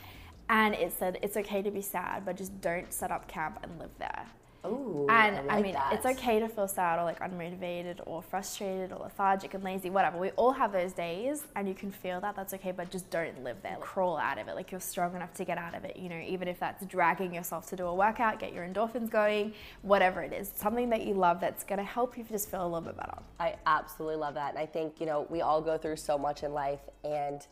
And 0.49 0.75
it 0.75 0.93
said, 0.93 1.19
it's 1.23 1.37
okay 1.37 1.63
to 1.63 1.71
be 1.71 1.83
sad, 1.83 2.25
but 2.25 2.37
just 2.37 2.61
don't 2.61 2.93
set 2.93 3.11
up 3.11 3.27
camp 3.27 3.59
and 3.63 3.79
live 3.79 3.91
there. 3.99 4.27
Ooh, 4.65 5.07
And 5.11 5.51
I, 5.51 5.55
like 5.57 5.63
mean, 5.65 5.75
that. 5.75 5.93
it's 5.93 6.07
okay 6.07 6.39
to 6.39 6.49
feel 6.49 6.69
sad 6.69 6.99
or 6.99 7.05
like 7.05 7.19
unmotivated 7.21 8.01
or 8.07 8.23
frustrated 8.23 8.93
or 8.93 9.01
lethargic 9.01 9.55
and 9.55 9.65
lazy, 9.65 9.91
whatever. 9.91 10.19
We 10.19 10.31
all 10.31 10.53
have 10.53 10.73
those 10.73 10.93
days 10.93 11.45
and 11.57 11.67
you 11.69 11.75
can 11.75 11.91
feel 11.91 12.21
that, 12.21 12.37
that's 12.37 12.55
okay, 12.55 12.71
but 12.71 12.91
just 12.91 13.11
don't 13.11 13.43
live 13.43 13.57
there. 13.63 13.77
Crawl 13.81 14.17
out 14.17 14.39
of 14.39 14.49
it. 14.49 14.55
Like 14.55 14.71
you're 14.71 14.81
strong 14.81 15.17
enough 15.17 15.35
to 15.35 15.45
get 15.45 15.59
out 15.59 15.75
of 15.75 15.85
it, 15.85 15.97
you 15.97 16.09
know, 16.09 16.21
even 16.21 16.47
if 16.47 16.61
that's 16.61 16.87
dragging 16.87 17.35
yourself 17.35 17.69
to 17.71 17.77
do 17.77 17.87
a 17.87 17.95
workout, 17.95 18.39
get 18.39 18.53
your 18.53 18.65
endorphins 18.67 19.11
going, 19.11 19.53
whatever 19.83 20.23
it 20.23 20.33
is. 20.33 20.53
Something 20.55 20.91
that 20.91 21.03
you 21.05 21.15
love 21.15 21.41
that's 21.41 21.65
gonna 21.65 21.83
help 21.83 22.17
you 22.17 22.25
just 22.25 22.49
feel 22.51 22.63
a 22.63 22.69
little 22.69 22.81
bit 22.83 22.97
better. 22.97 23.19
I 23.41 23.57
absolutely 23.67 24.17
love 24.17 24.35
that. 24.35 24.51
And 24.51 24.59
I 24.59 24.67
think, 24.67 25.01
you 25.01 25.07
know, 25.07 25.27
we 25.29 25.41
all 25.41 25.61
go 25.61 25.77
through 25.77 25.97
so 25.97 26.17
much 26.17 26.45
in 26.45 26.53
life 26.53 26.81
and 27.05 27.45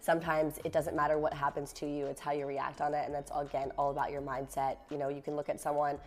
sometimes 0.00 0.58
it 0.64 0.72
doesn't 0.72 0.96
matter 0.96 1.18
what 1.18 1.34
happens 1.34 1.72
to 1.74 1.86
you, 1.86 2.06
it's 2.06 2.20
how 2.20 2.32
you 2.32 2.46
react 2.46 2.80
on 2.80 2.94
it. 2.94 3.04
And 3.04 3.14
that's 3.14 3.30
again 3.34 3.72
all 3.78 3.90
about 3.90 4.10
your 4.10 4.22
mindset. 4.22 4.76
You 4.90 4.98
know, 4.98 5.08
you 5.08 5.22
can 5.22 5.36
look 5.36 5.48
at 5.48 5.60
someone 5.60 5.98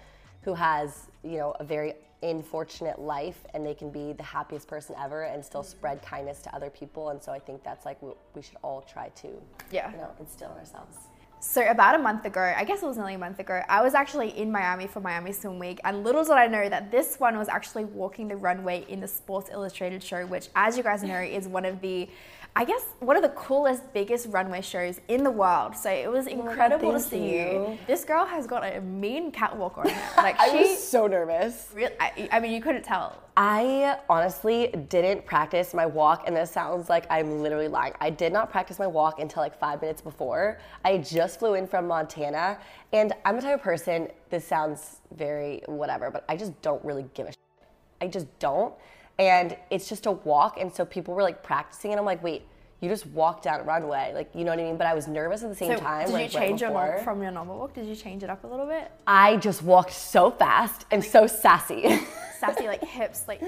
who 0.42 0.54
has, 0.54 1.08
you 1.24 1.38
know, 1.38 1.56
a 1.60 1.64
very 1.64 1.94
unfortunate 2.24 3.00
life 3.00 3.46
and 3.54 3.66
they 3.66 3.74
can 3.74 3.90
be 3.90 4.14
the 4.14 4.24
happiest 4.24 4.68
person 4.68 4.96
ever 5.00 5.24
and 5.24 5.44
still 5.44 5.62
mm-hmm. 5.62 5.72
spread 5.72 6.02
kindness 6.02 6.42
to 6.44 6.56
other 6.56 6.70
people. 6.70 7.10
And 7.10 7.22
so 7.22 7.32
I 7.32 7.40
think 7.40 7.64
that's 7.64 7.86
like 7.86 8.02
what 8.02 8.18
we 8.36 8.42
should 8.42 8.58
all 8.64 8.82
try 8.82 9.10
to, 9.10 9.30
Yeah. 9.72 9.92
you 9.92 9.98
know, 9.98 10.12
instill 10.20 10.52
in 10.52 10.60
ourselves. 10.60 10.98
So 11.44 11.68
about 11.68 11.96
a 11.96 11.98
month 11.98 12.26
ago, 12.26 12.54
I 12.56 12.64
guess 12.64 12.84
it 12.84 12.86
was 12.86 12.98
nearly 12.98 13.16
a 13.16 13.18
month 13.18 13.40
ago, 13.40 13.64
I 13.68 13.82
was 13.82 13.96
actually 13.96 14.30
in 14.38 14.52
Miami 14.52 14.86
for 14.86 15.00
Miami 15.00 15.32
Swim 15.32 15.58
Week, 15.58 15.80
and 15.84 16.04
little 16.04 16.24
did 16.24 16.34
I 16.34 16.46
know 16.46 16.70
that 16.70 16.92
this 16.92 17.20
one 17.20 17.36
was 17.36 17.50
actually 17.50 17.86
walking 17.86 18.28
the 18.28 18.36
runway 18.36 18.86
in 18.88 19.00
the 19.00 19.08
Sports 19.08 19.50
Illustrated 19.52 20.04
show, 20.04 20.24
which, 20.28 20.50
as 20.56 20.78
you 20.78 20.84
guys 20.84 21.02
know, 21.02 21.20
is 21.20 21.48
one 21.48 21.66
of 21.66 21.82
the, 21.82 22.08
I 22.54 22.66
guess, 22.66 22.84
one 23.00 23.16
of 23.16 23.24
the 23.24 23.30
coolest, 23.30 23.94
biggest 23.94 24.28
runway 24.30 24.62
shows 24.62 25.00
in 25.08 25.24
the 25.24 25.32
world. 25.32 25.76
So 25.76 25.90
it 25.90 26.12
was 26.12 26.28
oh, 26.28 26.32
incredible 26.32 26.92
to 26.92 27.00
see 27.00 27.34
you. 27.34 27.40
you. 27.40 27.78
This 27.88 28.04
girl 28.04 28.26
has 28.26 28.46
got 28.46 28.66
a 28.66 28.82
mean 28.82 29.32
catwalk 29.32 29.78
on 29.78 29.88
her. 29.88 30.02
Like 30.22 30.38
I 30.40 30.50
she, 30.50 30.58
was 30.58 30.84
so 30.84 31.08
nervous. 31.08 31.70
really, 31.74 31.94
I, 32.00 32.28
I 32.32 32.40
mean, 32.42 32.52
you 32.52 32.62
couldn't 32.62 32.84
tell. 32.84 33.18
I 33.38 33.98
honestly 34.10 34.68
didn't 34.90 35.26
practice 35.26 35.74
my 35.74 35.86
walk, 35.86 36.24
and 36.28 36.36
this 36.36 36.52
sounds 36.52 36.90
like 36.90 37.08
I'm 37.10 37.42
literally 37.42 37.70
lying. 37.70 37.94
I 38.02 38.10
did 38.10 38.34
not 38.34 38.52
practice 38.52 38.78
my 38.78 38.88
walk 38.88 39.20
until 39.20 39.42
like 39.42 39.58
five 39.58 39.82
minutes 39.82 40.02
before. 40.02 40.60
I 40.84 40.98
just 40.98 41.40
flew 41.40 41.54
in 41.54 41.66
from 41.66 41.88
Montana, 41.88 42.60
and 42.92 43.14
I'm 43.24 43.38
the 43.38 43.42
type 43.44 43.56
of 43.56 43.62
person, 43.62 44.10
this 44.30 44.46
sounds 44.46 44.98
very 45.16 45.64
whatever, 45.68 46.12
but 46.12 46.26
I 46.28 46.36
just 46.36 46.62
don't 46.62 46.84
really 46.84 47.06
give 47.14 47.28
a 47.28 47.32
shit. 47.32 47.40
I 48.02 48.08
just 48.08 48.28
don't. 48.40 48.74
And 49.22 49.56
it's 49.70 49.88
just 49.88 50.08
a 50.08 50.12
walk, 50.12 50.58
and 50.60 50.74
so 50.74 50.84
people 50.84 51.14
were 51.14 51.22
like 51.22 51.44
practicing, 51.44 51.92
and 51.92 52.00
I'm 52.00 52.06
like, 52.08 52.24
wait, 52.24 52.42
you 52.80 52.90
just 52.90 53.06
walk 53.06 53.44
down 53.44 53.60
a 53.60 53.64
runway. 53.64 54.12
Like, 54.16 54.32
you 54.34 54.44
know 54.44 54.50
what 54.50 54.60
I 54.60 54.64
mean? 54.64 54.78
But 54.78 54.88
I 54.88 54.96
was 54.96 55.08
nervous 55.08 55.44
at 55.44 55.50
the 55.50 55.56
same 55.56 55.78
So 55.78 55.84
time. 55.84 56.08
did 56.08 56.14
like, 56.14 56.34
you 56.34 56.40
right 56.40 56.48
change 56.48 56.62
your 56.62 56.72
before. 56.72 56.88
norm, 56.88 57.04
from 57.04 57.22
your 57.22 57.30
normal 57.32 57.60
walk? 57.60 57.74
Did 57.76 57.86
you 57.86 57.96
change 57.96 58.24
it 58.24 58.32
up 58.32 58.44
a 58.44 58.48
little 58.48 58.66
bit? 58.66 58.92
I 59.06 59.38
just 59.38 59.62
walked 59.62 59.94
so 59.94 60.32
fast 60.32 60.88
and 60.90 61.06
so 61.06 61.28
sassy. 61.28 62.00
Sassy, 62.40 62.66
like 62.66 62.84
hips, 62.84 63.28
like 63.28 63.40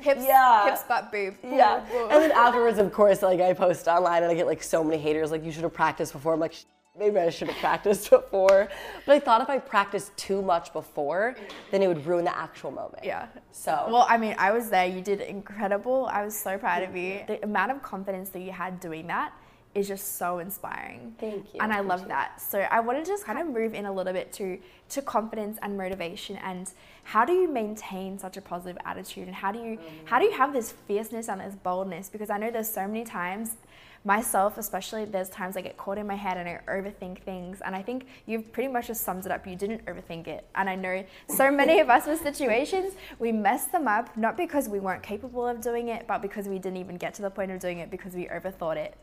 hips, 0.00 0.24
Yeah. 0.26 0.64
hips, 0.70 0.82
butt, 0.84 1.12
boob. 1.12 1.34
Yeah. 1.44 1.84
And 1.92 2.10
then 2.22 2.32
afterwards, 2.32 2.78
of 2.78 2.90
course, 2.94 3.20
like 3.20 3.42
I 3.42 3.52
post 3.52 3.86
online 3.88 4.22
and 4.22 4.32
I 4.32 4.34
get 4.34 4.46
like 4.46 4.62
so 4.62 4.82
many 4.82 4.96
haters, 4.96 5.30
like 5.30 5.44
you 5.44 5.52
should 5.52 5.64
have 5.64 5.74
practiced 5.74 6.14
before. 6.14 6.32
I'm 6.32 6.40
like, 6.40 6.54
"Sh- 6.54 6.64
maybe 6.98 7.18
I 7.18 7.30
should 7.30 7.48
have 7.48 7.58
practiced 7.58 8.10
before. 8.18 8.68
But 9.06 9.12
I 9.12 9.18
thought 9.20 9.40
if 9.40 9.48
I 9.48 9.58
practiced 9.58 10.16
too 10.16 10.42
much 10.42 10.72
before, 10.72 11.36
then 11.70 11.82
it 11.82 11.88
would 11.88 12.04
ruin 12.06 12.24
the 12.24 12.36
actual 12.36 12.70
moment. 12.70 13.04
Yeah. 13.04 13.26
So 13.52 13.86
Well, 13.88 14.06
I 14.08 14.18
mean, 14.18 14.34
I 14.38 14.50
was 14.52 14.70
there. 14.70 14.86
You 14.86 15.00
did 15.00 15.20
incredible. 15.20 16.06
I 16.12 16.24
was 16.24 16.36
so 16.36 16.58
proud 16.58 16.82
of 16.82 16.96
you. 16.96 17.20
The 17.26 17.42
amount 17.44 17.72
of 17.72 17.82
confidence 17.82 18.30
that 18.30 18.40
you 18.40 18.52
had 18.52 18.80
doing 18.80 19.06
that 19.06 19.32
is 19.74 19.86
just 19.86 20.16
so 20.16 20.38
inspiring. 20.38 21.14
Thank 21.20 21.54
you. 21.54 21.60
And 21.60 21.72
I 21.72 21.80
love 21.80 22.08
that. 22.08 22.40
So 22.40 22.58
I 22.58 22.80
wanted 22.80 23.04
to 23.04 23.10
just 23.10 23.24
kind 23.24 23.38
of 23.38 23.46
move 23.46 23.74
in 23.74 23.86
a 23.86 23.92
little 23.92 24.12
bit 24.12 24.32
to 24.34 24.58
to 24.90 25.02
confidence 25.02 25.58
and 25.60 25.76
motivation 25.76 26.36
and 26.36 26.72
how 27.04 27.22
do 27.24 27.34
you 27.34 27.46
maintain 27.46 28.18
such 28.18 28.38
a 28.38 28.40
positive 28.40 28.78
attitude 28.86 29.26
and 29.26 29.34
how 29.34 29.52
do 29.52 29.58
you 29.58 29.78
how 30.06 30.18
do 30.18 30.24
you 30.24 30.32
have 30.32 30.52
this 30.54 30.72
fierceness 30.86 31.28
and 31.28 31.42
this 31.42 31.54
boldness 31.54 32.08
because 32.08 32.30
I 32.30 32.38
know 32.38 32.50
there's 32.50 32.70
so 32.70 32.86
many 32.86 33.04
times 33.04 33.56
myself 34.04 34.58
especially 34.58 35.04
there's 35.04 35.28
times 35.28 35.56
I 35.56 35.60
get 35.60 35.76
caught 35.76 35.98
in 35.98 36.06
my 36.06 36.14
head 36.14 36.36
and 36.36 36.48
I 36.48 36.60
overthink 36.68 37.22
things 37.22 37.60
and 37.60 37.74
I 37.74 37.82
think 37.82 38.06
you've 38.26 38.50
pretty 38.52 38.72
much 38.72 38.88
just 38.88 39.02
summed 39.02 39.26
it 39.26 39.32
up. 39.32 39.46
You 39.46 39.56
didn't 39.56 39.84
overthink 39.86 40.26
it. 40.26 40.46
And 40.54 40.68
I 40.68 40.74
know 40.74 41.04
so 41.28 41.50
many 41.50 41.80
of 41.80 41.90
us 41.90 42.06
with 42.06 42.20
situations 42.22 42.94
we 43.18 43.32
mess 43.32 43.66
them 43.66 43.88
up 43.88 44.16
not 44.16 44.36
because 44.36 44.68
we 44.68 44.80
weren't 44.80 45.02
capable 45.02 45.46
of 45.46 45.60
doing 45.60 45.88
it 45.88 46.06
but 46.06 46.22
because 46.22 46.46
we 46.46 46.58
didn't 46.58 46.78
even 46.78 46.96
get 46.96 47.14
to 47.14 47.22
the 47.22 47.30
point 47.30 47.50
of 47.50 47.60
doing 47.60 47.78
it 47.78 47.90
because 47.90 48.14
we 48.14 48.26
overthought 48.26 48.76
it. 48.76 48.94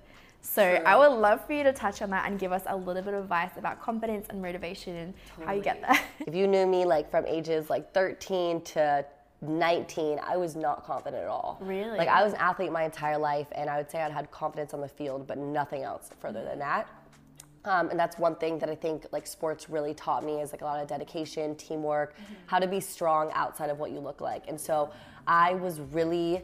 So 0.46 0.64
I 0.64 0.96
would 0.96 1.18
love 1.20 1.46
for 1.46 1.54
you 1.54 1.64
to 1.64 1.74
touch 1.74 2.04
on 2.04 2.12
that 2.12 2.30
and 2.30 2.40
give 2.40 2.52
us 2.52 2.62
a 2.68 2.76
little 2.78 3.02
bit 3.02 3.16
of 3.16 3.24
advice 3.24 3.50
about 3.58 3.82
confidence 3.82 4.28
and 4.30 4.42
motivation 4.42 4.96
and 4.96 5.14
how 5.44 5.54
you 5.54 5.62
get 5.62 5.82
there. 5.82 6.00
If 6.28 6.36
you 6.36 6.48
knew 6.48 6.68
me 6.68 6.86
like 6.86 7.10
from 7.10 7.26
ages 7.26 7.70
like 7.70 7.94
13 7.94 8.62
to 8.62 9.06
19, 9.48 10.20
I 10.24 10.38
was 10.38 10.56
not 10.56 10.86
confident 10.86 11.24
at 11.24 11.30
all. 11.30 11.58
Really? 11.62 11.98
Like 11.98 12.08
I 12.08 12.24
was 12.24 12.34
an 12.34 12.40
athlete 12.40 12.72
my 12.72 12.84
entire 12.84 13.18
life, 13.18 13.48
and 13.54 13.70
I 13.70 13.78
would 13.78 13.90
say 13.90 14.02
I'd 14.02 14.12
had 14.12 14.30
confidence 14.32 14.74
on 14.74 14.82
the 14.82 14.88
field, 14.88 15.28
but 15.28 15.38
nothing 15.38 15.84
else 15.84 16.10
further 16.20 16.44
than 16.44 16.60
that. 16.60 16.88
Um, 17.66 17.90
and 17.90 18.00
that's 18.00 18.18
one 18.18 18.36
thing 18.36 18.60
that 18.60 18.70
I 18.70 18.76
think 18.76 19.08
like 19.12 19.26
sports 19.26 19.70
really 19.70 19.94
taught 19.94 20.24
me 20.24 20.42
is 20.42 20.52
like 20.52 20.62
a 20.62 20.66
lot 20.66 20.80
of 20.80 20.88
dedication, 20.88 21.56
teamwork, 21.56 22.16
how 22.46 22.60
to 22.60 22.68
be 22.68 22.80
strong 22.80 23.32
outside 23.34 23.72
of 23.72 23.80
what 23.80 23.92
you 23.92 24.00
look 24.00 24.22
like. 24.22 24.44
And 24.48 24.60
so 24.60 24.92
I 25.26 25.56
was 25.56 25.80
really 25.80 26.44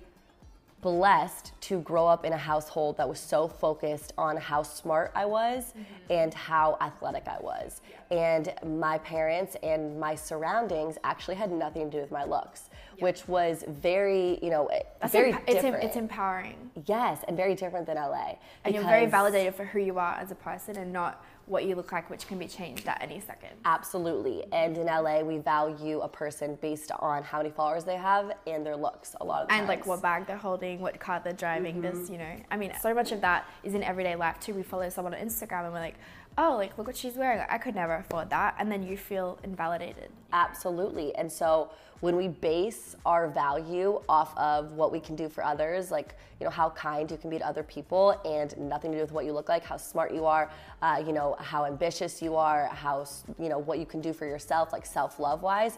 blessed 0.82 1.54
to 1.62 1.80
grow 1.82 2.08
up 2.08 2.26
in 2.26 2.34
a 2.34 2.38
household 2.38 2.98
that 2.98 3.08
was 3.08 3.20
so 3.20 3.48
focused 3.48 4.14
on 4.18 4.36
how 4.38 4.64
smart 4.64 5.12
I 5.16 5.26
was 5.26 5.66
mm-hmm. 5.66 5.82
and 6.10 6.34
how 6.34 6.78
athletic 6.82 7.28
I 7.28 7.38
was. 7.40 7.82
And 8.10 8.54
my 8.66 8.98
parents 8.98 9.56
and 9.64 10.00
my 10.00 10.16
surroundings 10.16 10.98
actually 11.04 11.36
had 11.36 11.52
nothing 11.52 11.90
to 11.90 11.98
do 11.98 12.02
with 12.02 12.12
my 12.12 12.26
looks, 12.26 12.70
which 13.00 13.28
was 13.28 13.64
very, 13.68 14.40
you 14.42 14.50
know, 14.50 14.70
That's 15.00 15.14
very 15.14 15.32
different. 15.32 15.76
It's, 15.76 15.86
it's, 15.86 15.96
empowering. 15.96 16.72
Yes, 16.86 17.24
and 17.28 17.38
very 17.38 17.56
different 17.56 17.86
than 17.86 17.96
LA. 17.96 18.36
And 18.66 18.76
you're 18.76 18.84
very 18.84 19.06
validated 19.06 19.56
for 19.56 19.66
who 19.66 19.80
you 19.80 19.98
are 19.98 20.16
as 20.16 20.32
a 20.32 20.36
person 20.36 20.78
and 20.78 20.92
not 20.92 21.24
what 21.52 21.66
you 21.66 21.76
look 21.76 21.92
like, 21.92 22.10
which 22.10 22.28
can 22.28 22.40
be 22.40 22.48
changed 22.48 22.88
at 22.88 23.00
any 23.02 23.20
second. 23.20 23.50
Absolutely. 23.66 24.46
And 24.54 24.78
in 24.78 24.88
LA, 24.88 25.20
we 25.22 25.38
value 25.38 26.00
a 26.00 26.08
person 26.08 26.58
based 26.62 26.92
on 27.00 27.24
how 27.24 27.40
many 27.40 27.50
followers 27.50 27.84
they 27.84 27.98
have 27.98 28.32
and 28.48 28.66
their 28.66 28.78
looks 28.78 29.16
a 29.20 29.26
lot 29.26 29.44
of 29.44 29.50
the 29.50 29.54
And 29.54 29.68
like 29.68 29.86
what 29.86 30.02
bag 30.02 30.26
they're 30.26 30.38
holding, 30.38 30.80
what 30.80 31.00
car 31.00 31.22
they're 31.22 31.34
driving, 31.34 31.82
mm-hmm. 31.82 32.00
this, 32.00 32.10
you 32.10 32.18
know. 32.18 32.36
I 32.50 32.56
mean, 32.56 32.72
so 32.82 32.94
much 32.94 33.12
of 33.12 33.22
that 33.22 33.46
is 33.64 33.76
in 33.76 33.84
everyday 33.84 34.16
life 34.16 34.40
too. 34.40 34.54
We 34.54 34.64
follow 34.64 34.90
someone 34.90 35.14
on 35.14 35.20
Instagram 35.20 35.66
and 35.66 35.74
we're 35.74 35.80
like, 35.80 35.98
oh, 36.38 36.56
like 36.56 36.78
look 36.78 36.88
what 36.88 36.96
she's 36.96 37.16
wearing. 37.16 37.46
I 37.50 37.58
could 37.58 37.76
never 37.76 37.96
afford 37.96 38.30
that. 38.30 38.56
And 38.58 38.72
then 38.72 38.82
you 38.82 38.96
feel 38.96 39.38
invalidated. 39.44 40.10
Absolutely. 40.32 41.14
And 41.16 41.30
so 41.30 41.72
when 42.02 42.16
we 42.16 42.28
base 42.28 42.96
our 43.06 43.28
value 43.28 44.02
off 44.10 44.38
of 44.38 44.74
what 44.74 44.92
we 44.92 45.00
can 45.00 45.16
do 45.16 45.30
for 45.30 45.44
others, 45.44 45.90
like 45.90 46.16
you 46.40 46.44
know 46.44 46.52
how 46.52 46.70
kind 46.72 47.10
you 47.10 47.18
can 47.18 47.30
be 47.30 47.38
to 47.40 47.48
other 47.48 47.64
people, 47.64 48.20
and 48.26 48.56
nothing 48.58 48.92
to 48.92 48.98
do 48.98 49.02
with 49.02 49.12
what 49.12 49.26
you 49.26 49.34
look 49.34 49.50
like, 49.50 49.64
how 49.64 49.78
smart 49.78 50.14
you 50.14 50.26
are, 50.26 50.52
uh, 50.82 51.02
you 51.06 51.14
know 51.14 51.36
how 51.40 51.66
ambitious 51.66 52.22
you 52.22 52.36
are, 52.36 52.68
how 52.68 53.06
you 53.40 53.50
know 53.50 53.60
what 53.60 53.80
you 53.80 53.86
can 53.86 54.02
do 54.02 54.14
for 54.14 54.26
yourself, 54.26 54.74
like 54.74 54.86
self 54.86 55.20
love 55.20 55.42
wise 55.42 55.78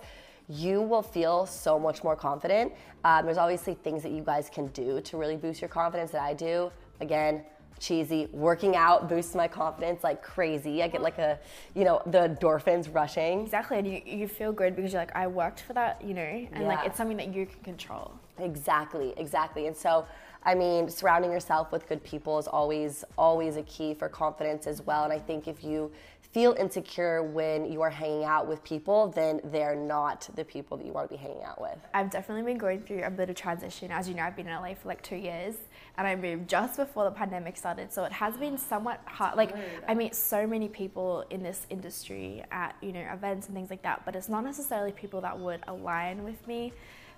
you 0.50 0.82
will 0.82 1.01
feel 1.01 1.46
so 1.46 1.80
much 1.80 2.03
more 2.03 2.15
confident. 2.15 2.74
Um, 3.06 3.25
there's 3.25 3.38
obviously 3.38 3.75
things 3.75 4.03
that 4.03 4.12
you 4.12 4.22
guys 4.22 4.50
can 4.50 4.68
do 4.68 5.00
to 5.01 5.18
really 5.18 5.38
boost 5.38 5.62
your 5.62 5.70
confidence 5.70 6.12
that 6.12 6.22
I 6.22 6.34
do. 6.34 6.72
Again, 7.00 7.44
cheesy. 7.84 8.28
Working 8.32 8.75
out 8.75 9.10
boosts 9.10 9.36
my 9.36 9.48
confidence 9.48 10.04
like 10.04 10.24
crazy. 10.24 10.82
I 10.82 10.88
get 10.88 11.02
like 11.02 11.18
a, 11.18 11.40
you 11.75 11.84
know, 11.84 12.02
the 12.06 12.30
endorphins 12.30 12.94
rushing. 12.94 13.42
Exactly, 13.42 13.78
and 13.78 13.88
you, 13.88 14.02
you 14.06 14.28
feel 14.28 14.52
good 14.52 14.75
because 14.75 14.94
you're 14.94 15.02
like, 15.02 15.16
I 15.16 15.28
worked 15.28 15.62
for 15.62 15.74
that, 15.74 16.02
you 16.04 16.13
know, 16.13 16.22
and 16.22 16.50
yeah. 16.62 16.68
like 16.68 16.86
it's 16.88 16.98
something 16.98 17.18
that 17.18 17.34
you 17.34 17.46
can 17.46 17.60
control. 17.63 18.13
Exactly, 18.40 19.13
exactly. 19.18 19.68
And 19.68 19.75
so, 19.75 20.06
I 20.43 20.55
mean, 20.55 20.89
surrounding 20.89 21.31
yourself 21.31 21.71
with 21.71 21.88
good 21.88 22.03
people 22.03 22.38
is 22.38 22.47
always, 22.47 23.03
always 23.17 23.55
a 23.57 23.63
key 23.63 23.93
for 23.93 24.09
confidence 24.09 24.67
as 24.67 24.81
well. 24.81 25.03
And 25.03 25.13
I 25.13 25.19
think 25.19 25.47
if 25.47 25.63
you 25.63 25.91
feel 26.33 26.53
insecure 26.53 27.21
when 27.21 27.71
you 27.71 27.81
are 27.83 27.91
hanging 27.91 28.23
out 28.23 28.47
with 28.47 28.63
people, 28.63 29.07
then 29.09 29.39
they're 29.45 29.75
not 29.75 30.27
the 30.35 30.43
people 30.43 30.75
that 30.75 30.85
you 30.85 30.91
want 30.91 31.07
to 31.07 31.15
be 31.15 31.21
hanging 31.21 31.43
out 31.43 31.62
with. 31.62 31.77
I've 31.93 32.09
definitely 32.09 32.43
been 32.43 32.57
going 32.57 32.81
through 32.81 33.03
a 33.03 33.12
bit 33.12 33.29
of 33.29 33.35
transition. 33.35 33.91
As 33.91 34.09
you 34.09 34.15
know, 34.15 34.23
I've 34.23 34.35
been 34.35 34.47
in 34.47 34.53
LA 34.53 34.73
for 34.73 34.88
like 34.88 35.03
two 35.03 35.15
years 35.15 35.55
and 35.95 36.07
I 36.07 36.15
moved 36.15 36.50
just 36.50 36.77
before 36.77 37.03
the 37.03 37.12
pandemic 37.12 37.55
started. 37.55 37.93
So 37.93 38.03
it 38.03 38.12
has 38.12 38.35
been 38.35 38.57
somewhat 38.57 39.00
hard. 39.05 39.38
Like, 39.38 39.55
I 39.88 39.93
meet 39.93 40.15
so 40.15 40.47
many 40.47 40.67
people 40.67 41.23
in 41.29 41.43
this 41.43 41.67
industry 41.69 42.43
at, 42.51 42.75
you 42.81 42.93
know, 42.93 43.05
events 43.13 43.45
and 43.45 43.55
things 43.55 43.69
like 43.69 43.83
that, 43.83 44.01
but 44.03 44.15
it's 44.15 44.27
not 44.27 44.43
necessarily 44.43 44.91
people 44.91 45.21
that 45.21 45.38
would 45.39 45.62
align 45.67 46.23
with 46.23 46.47
me. 46.47 46.73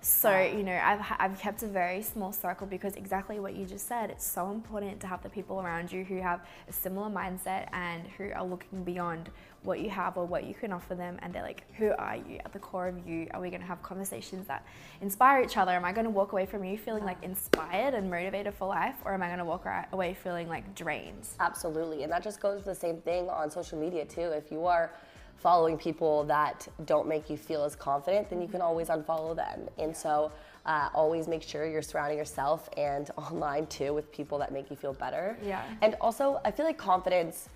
So, 0.08 0.40
you 0.40 0.62
know, 0.62 0.80
I've, 0.84 1.02
I've 1.18 1.40
kept 1.40 1.64
a 1.64 1.68
very 1.68 2.04
small 2.04 2.32
circle 2.32 2.68
because 2.68 2.96
exactly 2.96 3.40
what 3.40 3.56
you 3.56 3.66
just 3.66 3.88
said, 3.88 4.12
it's 4.12 4.24
so 4.24 4.52
important 4.52 5.00
to 5.00 5.08
have 5.08 5.24
the 5.24 5.30
people 5.30 5.60
around 5.60 5.92
you 5.92 6.04
who 6.04 6.22
have 6.22 6.46
a 6.70 6.72
similar 6.72 7.10
mindset 7.10 7.70
and 7.74 8.06
who 8.16 8.30
are 8.36 8.46
looking 8.46 8.84
beyond 8.84 9.32
what 9.64 9.80
you 9.80 9.90
have 9.90 10.16
or 10.16 10.24
what 10.24 10.44
you 10.44 10.54
can 10.54 10.72
offer 10.72 10.94
them. 10.94 11.18
And 11.24 11.34
they're 11.34 11.42
like, 11.42 11.64
who 11.74 11.92
are 11.98 12.18
you 12.18 12.38
at 12.46 12.54
the 12.54 12.60
core 12.60 12.88
of 12.88 13.08
you? 13.08 13.28
Are 13.32 13.42
we 13.42 13.50
going 13.50 13.62
to 13.62 13.68
have 13.68 13.82
conversations 13.82 14.46
that 14.46 14.64
inspire 15.02 15.42
each 15.42 15.58
other? 15.58 15.72
Am 15.72 15.84
I 15.84 15.92
going 15.92 16.06
to 16.06 16.12
walk 16.12 16.34
away 16.34 16.46
from 16.46 16.64
you 16.64 16.78
feeling 16.78 17.04
like 17.04 17.24
inspired 17.24 17.96
and 17.96 18.08
motivated 18.08 18.54
for 18.54 18.68
life? 18.68 18.98
Or 19.06 19.14
am 19.16 19.24
I 19.24 19.26
going 19.26 19.40
to 19.40 19.46
walk 19.46 19.66
away 19.92 20.14
feeling 20.14 20.48
like 20.48 20.76
drained? 20.76 21.28
Absolutely. 21.40 22.04
And 22.04 22.12
that 22.12 22.24
just 22.24 22.40
goes 22.40 22.62
for 22.62 22.70
the 22.70 22.76
same 22.76 22.98
thing 22.98 23.28
on 23.28 23.50
social 23.50 23.80
media 23.80 24.06
too. 24.06 24.22
If 24.22 24.52
you 24.52 24.68
are, 24.68 24.92
following 25.38 25.77
people 25.77 26.24
that 26.25 26.68
don't 26.86 27.08
make 27.08 27.30
you 27.30 27.38
feel 27.38 27.63
as 27.63 27.75
confident, 27.75 28.30
then 28.30 28.42
you 28.42 28.48
can 28.48 28.62
always 28.62 28.88
unfollow 28.88 29.36
them. 29.36 29.68
And 29.77 29.96
so 29.96 30.32
uh, 30.65 30.89
always 30.94 31.27
make 31.27 31.44
sure 31.44 31.68
you're 31.68 31.82
surrounding 31.82 32.18
yourself 32.18 32.70
and 32.77 33.12
online 33.18 33.68
too 33.68 33.94
with 33.94 34.12
people 34.12 34.38
that 34.39 34.51
make 34.51 34.70
you 34.70 34.75
feel 34.75 34.94
better. 34.94 35.38
Yeah. 35.44 35.63
And 35.82 35.96
also, 36.01 36.42
I 36.44 36.51
feel 36.51 36.65
like 36.65 36.77
confidence 36.77 37.50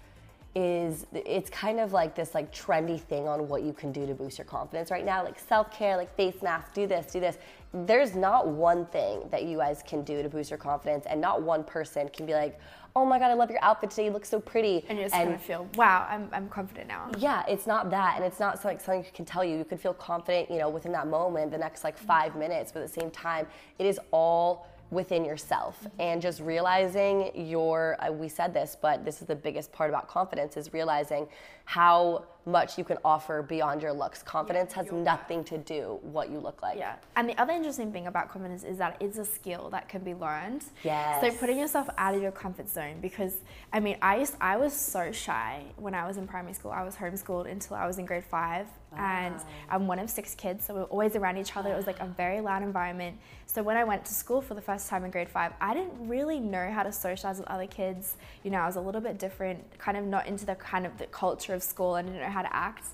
is 0.56 1.06
it's 1.14 1.50
kind 1.52 1.80
of 1.80 1.94
like 1.94 2.16
this 2.16 2.34
like 2.34 2.52
trendy 2.54 3.00
thing 3.00 3.28
on 3.28 3.48
what 3.48 3.62
you 3.62 3.72
can 3.72 3.92
do 3.92 4.08
to 4.08 4.16
boost 4.16 4.40
your 4.40 4.46
confidence 4.46 4.90
right 4.90 5.06
now 5.06 5.24
like 5.24 5.38
self-care 5.38 5.96
like 5.96 6.14
face 6.16 6.42
mask 6.42 6.74
do 6.74 6.88
this 6.88 7.06
do 7.12 7.20
this 7.20 7.38
there's 7.74 8.16
not 8.16 8.48
one 8.48 8.86
thing 8.88 9.22
that 9.30 9.44
you 9.44 9.58
guys 9.58 9.84
can 9.86 10.04
do 10.04 10.24
to 10.24 10.30
boost 10.30 10.50
your 10.50 10.58
confidence 10.58 11.06
and 11.08 11.22
not 11.22 11.42
one 11.42 11.64
person 11.64 12.10
can 12.10 12.26
be 12.26 12.34
like 12.34 12.60
oh 12.96 13.06
my 13.06 13.20
god, 13.20 13.30
I 13.30 13.34
love 13.34 13.50
your 13.50 13.64
outfit 13.64 13.92
today. 13.92 14.06
You 14.06 14.12
look 14.12 14.26
so 14.26 14.40
pretty. 14.40 14.84
And 14.90 14.98
you're 14.98 15.08
just 15.08 15.16
and, 15.16 15.30
gonna 15.30 15.40
feel, 15.40 15.68
wow, 15.76 16.08
I'm, 16.10 16.28
I'm 16.34 16.50
confident 16.50 16.88
now. 16.88 17.12
Yeah, 17.18 17.44
it's 17.48 17.68
not 17.68 17.90
that, 17.92 18.16
and 18.16 18.26
it's 18.26 18.40
not 18.40 18.64
like 18.66 18.82
something 18.82 19.04
something 19.04 19.14
can 19.14 19.26
tell 19.26 19.44
you. 19.44 19.58
You 19.58 19.66
could 19.66 19.80
feel 19.80 19.94
confident, 19.94 20.50
you 20.50 20.58
know, 20.58 20.70
within 20.70 20.92
that 20.94 21.08
moment, 21.08 21.52
the 21.52 21.58
next 21.58 21.84
like 21.84 21.98
five 21.98 22.36
minutes, 22.36 22.72
but 22.72 22.82
at 22.82 22.94
the 22.94 23.02
same 23.02 23.12
time, 23.12 23.48
it 23.78 23.86
is 23.86 24.00
all 24.12 24.68
within 24.92 25.24
yourself. 25.24 25.88
And 26.00 26.22
just 26.22 26.42
realizing 26.42 27.32
your 27.36 27.98
uh, 28.00 28.12
we 28.12 28.28
said 28.28 28.54
this 28.54 28.76
but 28.80 29.06
this 29.06 29.22
is 29.22 29.28
the 29.28 29.36
biggest 29.36 29.72
part 29.72 29.90
about 29.90 30.08
confidence 30.08 30.58
is 30.58 30.74
realizing 30.74 31.28
how 31.66 32.26
much 32.46 32.78
you 32.80 32.84
can 32.84 32.98
offer 33.06 33.44
beyond 33.44 33.82
your 33.82 33.94
looks. 33.94 34.24
Confidence 34.24 34.72
yeah, 34.72 34.84
has 34.84 34.92
nothing 34.92 35.44
to 35.44 35.58
do 35.60 36.00
what 36.02 36.32
you 36.32 36.40
look 36.40 36.62
like. 36.64 36.78
Yeah. 36.78 36.96
And 37.16 37.30
the 37.30 37.40
other 37.40 37.54
interesting 37.54 37.92
thing 37.92 38.08
about 38.08 38.30
confidence 38.30 38.64
is 38.64 38.78
that 38.80 38.98
it's 39.00 39.20
a 39.20 39.26
skill 39.26 39.70
that 39.70 39.88
can 39.88 40.04
be 40.04 40.16
learned. 40.16 40.64
Yes. 40.84 41.22
so 41.22 41.32
putting 41.38 41.60
yourself 41.60 41.90
out 41.98 42.16
of 42.16 42.22
your 42.22 42.32
comfort 42.32 42.70
zone 42.70 42.98
because 43.02 43.36
i 43.74 43.80
mean 43.80 43.98
i 44.02 44.18
used, 44.18 44.36
i 44.42 44.58
was 44.58 44.74
so 44.74 45.12
shy 45.12 45.64
when 45.78 45.94
i 45.94 46.08
was 46.08 46.18
in 46.18 46.28
primary 46.28 46.54
school. 46.54 46.72
I 46.72 46.84
was 46.84 46.96
homeschooled 46.96 47.50
until 47.50 47.76
i 47.76 47.86
was 47.86 47.98
in 48.00 48.06
grade 48.06 48.24
five. 48.24 48.68
And 48.98 49.36
ah. 49.38 49.46
i'm 49.76 49.88
one 49.88 50.00
of 50.00 50.10
six 50.10 50.34
kids 50.36 50.66
so 50.66 50.74
we 50.74 50.82
are 50.82 50.86
always 50.86 51.16
around 51.16 51.38
each 51.38 51.56
other. 51.56 51.74
It 51.74 51.78
was 51.78 51.88
like 51.88 52.00
a 52.00 52.06
very 52.06 52.42
loud 52.42 52.64
environment. 52.64 53.18
So 53.46 53.64
when 53.64 53.78
I 53.78 53.84
went 53.84 54.06
to 54.06 54.14
school 54.14 54.42
for 54.42 54.54
the 54.54 54.62
first 54.62 54.88
time 54.88 55.04
in 55.04 55.12
grade 55.12 55.30
five, 55.30 55.54
I 55.60 55.74
didn't 55.74 56.08
really 56.08 56.40
know 56.40 56.70
how 56.70 56.84
to 56.84 56.92
socialize 56.92 57.40
with 57.40 57.48
other 57.48 57.66
kids. 57.66 58.18
You 58.44 58.52
know, 58.52 58.60
I 58.60 58.68
was 58.68 58.76
a 58.76 58.82
little 58.82 59.02
bit 59.02 59.18
different, 59.18 59.80
kind 59.80 59.98
of 59.98 60.06
not 60.06 60.28
into 60.28 60.46
the 60.46 60.56
kind 60.56 60.86
of 60.86 60.98
the 60.98 61.08
culture 61.08 61.54
of 61.54 61.64
school. 61.64 61.96
And 61.96 62.08
didn't 62.08 62.22
know 62.22 62.30
how 62.30 62.44
to 62.44 62.56
act 62.56 62.86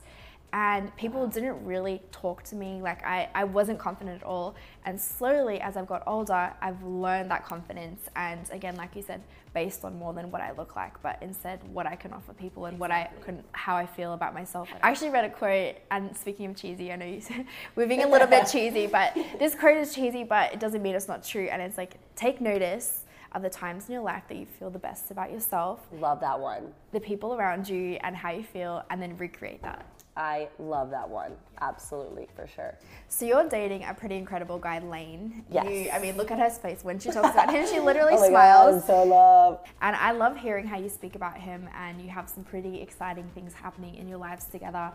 and 0.55 0.95
people 0.95 1.27
didn't 1.27 1.61
really 1.65 2.01
talk 2.13 2.41
to 2.41 2.55
me 2.55 2.81
like 2.81 3.05
I, 3.05 3.27
I 3.35 3.43
wasn't 3.43 3.77
confident 3.77 4.21
at 4.21 4.25
all 4.25 4.55
and 4.85 4.99
slowly 4.99 5.59
as 5.59 5.75
i've 5.75 5.85
got 5.85 6.01
older 6.07 6.53
i've 6.61 6.81
learned 6.81 7.29
that 7.29 7.45
confidence 7.45 8.07
and 8.15 8.49
again 8.51 8.77
like 8.77 8.95
you 8.95 9.01
said 9.01 9.21
based 9.53 9.83
on 9.83 9.99
more 9.99 10.13
than 10.13 10.31
what 10.31 10.41
i 10.41 10.53
look 10.53 10.77
like 10.77 11.01
but 11.03 11.17
instead 11.21 11.59
what 11.73 11.85
i 11.85 11.95
can 11.95 12.13
offer 12.13 12.31
people 12.31 12.67
and 12.67 12.79
what 12.79 12.89
i 12.89 13.09
can 13.21 13.43
how 13.51 13.75
i 13.75 13.85
feel 13.85 14.13
about 14.13 14.33
myself 14.33 14.69
i 14.81 14.89
actually 14.89 15.09
read 15.09 15.25
a 15.25 15.29
quote 15.29 15.75
and 15.91 16.15
speaking 16.15 16.45
of 16.45 16.55
cheesy 16.55 16.89
i 16.89 16.95
know 16.95 17.05
you 17.05 17.19
said 17.19 17.45
we're 17.75 17.87
being 17.87 18.03
a 18.03 18.07
little 18.07 18.27
bit 18.27 18.47
cheesy 18.51 18.87
but 18.87 19.13
this 19.37 19.53
quote 19.55 19.75
is 19.75 19.93
cheesy 19.93 20.23
but 20.23 20.53
it 20.53 20.59
doesn't 20.61 20.81
mean 20.81 20.95
it's 20.95 21.09
not 21.09 21.21
true 21.21 21.49
and 21.51 21.61
it's 21.61 21.77
like 21.77 21.97
take 22.15 22.39
notice 22.39 23.01
of 23.33 23.41
the 23.41 23.49
times 23.49 23.89
in 23.89 23.93
your 23.93 24.01
life 24.01 24.23
that 24.29 24.37
you 24.37 24.45
feel 24.45 24.69
the 24.69 24.79
best 24.79 25.11
about 25.11 25.29
yourself. 25.29 25.81
Love 25.99 26.21
that 26.21 26.39
one. 26.39 26.71
The 26.93 27.01
people 27.01 27.33
around 27.33 27.67
you 27.67 27.97
and 28.01 28.15
how 28.15 28.31
you 28.31 28.43
feel, 28.43 28.85
and 28.89 29.01
then 29.01 29.17
recreate 29.17 29.61
that. 29.61 29.85
I 30.17 30.47
love 30.59 30.91
that 30.91 31.09
one. 31.09 31.33
Absolutely, 31.59 32.27
for 32.35 32.47
sure. 32.47 32.75
So 33.09 33.25
you're 33.25 33.47
dating 33.49 33.83
a 33.83 33.93
pretty 33.93 34.15
incredible 34.15 34.57
guy, 34.57 34.79
Lane. 34.79 35.43
Yes. 35.49 35.65
You, 35.69 35.91
I 35.91 35.99
mean, 35.99 36.15
look 36.15 36.31
at 36.31 36.39
her 36.39 36.49
face 36.49 36.83
when 36.83 36.99
she 36.99 37.11
talks 37.11 37.31
about 37.31 37.53
him. 37.53 37.67
She 37.67 37.79
literally 37.79 38.13
oh 38.17 38.29
smiles. 38.29 38.81
God, 38.81 38.87
so 38.87 39.03
love. 39.03 39.59
And 39.81 39.95
I 39.95 40.11
love 40.11 40.37
hearing 40.37 40.67
how 40.67 40.77
you 40.77 40.87
speak 40.87 41.15
about 41.15 41.37
him, 41.37 41.67
and 41.75 42.01
you 42.01 42.09
have 42.09 42.29
some 42.29 42.45
pretty 42.45 42.81
exciting 42.81 43.29
things 43.35 43.53
happening 43.53 43.95
in 43.95 44.07
your 44.07 44.17
lives 44.17 44.45
together. 44.45 44.91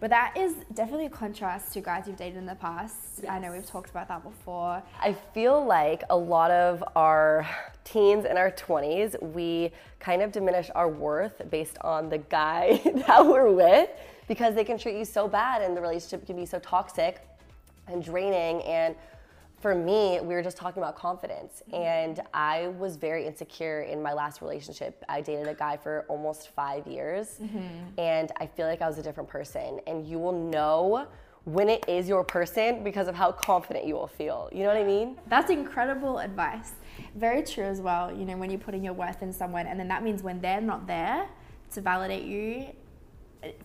But 0.00 0.10
that 0.10 0.36
is 0.36 0.54
definitely 0.74 1.06
a 1.06 1.10
contrast 1.10 1.74
to 1.74 1.80
guys 1.80 2.08
you've 2.08 2.16
dated 2.16 2.36
in 2.36 2.46
the 2.46 2.56
past. 2.56 3.20
Yes. 3.22 3.30
I 3.30 3.38
know 3.38 3.52
we've 3.52 3.64
talked 3.64 3.90
about 3.90 4.08
that 4.08 4.24
before. 4.24 4.82
I 5.00 5.12
feel 5.32 5.64
like 5.64 6.02
a 6.10 6.16
lot 6.16 6.50
of 6.50 6.82
our 6.96 7.48
teens 7.84 8.24
and 8.24 8.36
our 8.36 8.50
20s, 8.50 9.22
we 9.22 9.70
kind 10.00 10.20
of 10.22 10.32
diminish 10.32 10.70
our 10.74 10.88
worth 10.88 11.48
based 11.50 11.78
on 11.82 12.08
the 12.08 12.18
guy 12.18 12.80
that 13.06 13.24
we're 13.24 13.52
with 13.52 13.90
because 14.32 14.54
they 14.54 14.64
can 14.64 14.78
treat 14.78 14.96
you 14.96 15.04
so 15.04 15.28
bad 15.28 15.60
and 15.60 15.76
the 15.76 15.80
relationship 15.82 16.24
can 16.26 16.36
be 16.36 16.46
so 16.46 16.58
toxic 16.58 17.20
and 17.86 18.02
draining 18.02 18.62
and 18.62 18.94
for 19.60 19.74
me, 19.76 20.18
we 20.20 20.34
were 20.34 20.42
just 20.42 20.56
talking 20.56 20.82
about 20.82 20.96
confidence, 20.96 21.62
mm-hmm. 21.68 21.84
and 21.84 22.20
I 22.34 22.68
was 22.80 22.96
very 22.96 23.24
insecure 23.26 23.82
in 23.82 24.02
my 24.02 24.12
last 24.12 24.42
relationship. 24.42 25.04
I 25.08 25.20
dated 25.20 25.46
a 25.46 25.54
guy 25.54 25.76
for 25.76 26.04
almost 26.08 26.48
five 26.48 26.84
years, 26.88 27.38
mm-hmm. 27.40 27.60
and 27.96 28.32
I 28.40 28.46
feel 28.48 28.66
like 28.66 28.82
I 28.82 28.88
was 28.88 28.98
a 28.98 29.04
different 29.04 29.28
person. 29.28 29.78
And 29.86 30.04
you 30.04 30.18
will 30.18 30.32
know 30.32 31.06
when 31.44 31.68
it 31.68 31.84
is 31.86 32.08
your 32.08 32.24
person 32.24 32.82
because 32.82 33.06
of 33.06 33.14
how 33.14 33.30
confident 33.30 33.86
you 33.86 33.94
will 33.94 34.08
feel. 34.08 34.48
You 34.50 34.64
know 34.64 34.68
what 34.68 34.78
I 34.78 34.84
mean? 34.84 35.16
That's 35.28 35.48
incredible 35.48 36.18
advice. 36.18 36.72
Very 37.14 37.44
true 37.44 37.64
as 37.64 37.80
well. 37.80 38.12
You 38.12 38.24
know, 38.24 38.36
when 38.36 38.50
you're 38.50 38.58
putting 38.58 38.82
your 38.82 38.94
worth 38.94 39.22
in 39.22 39.32
someone, 39.32 39.68
and 39.68 39.78
then 39.78 39.86
that 39.86 40.02
means 40.02 40.24
when 40.24 40.40
they're 40.40 40.60
not 40.60 40.88
there 40.88 41.28
to 41.74 41.80
validate 41.80 42.24
you 42.24 42.66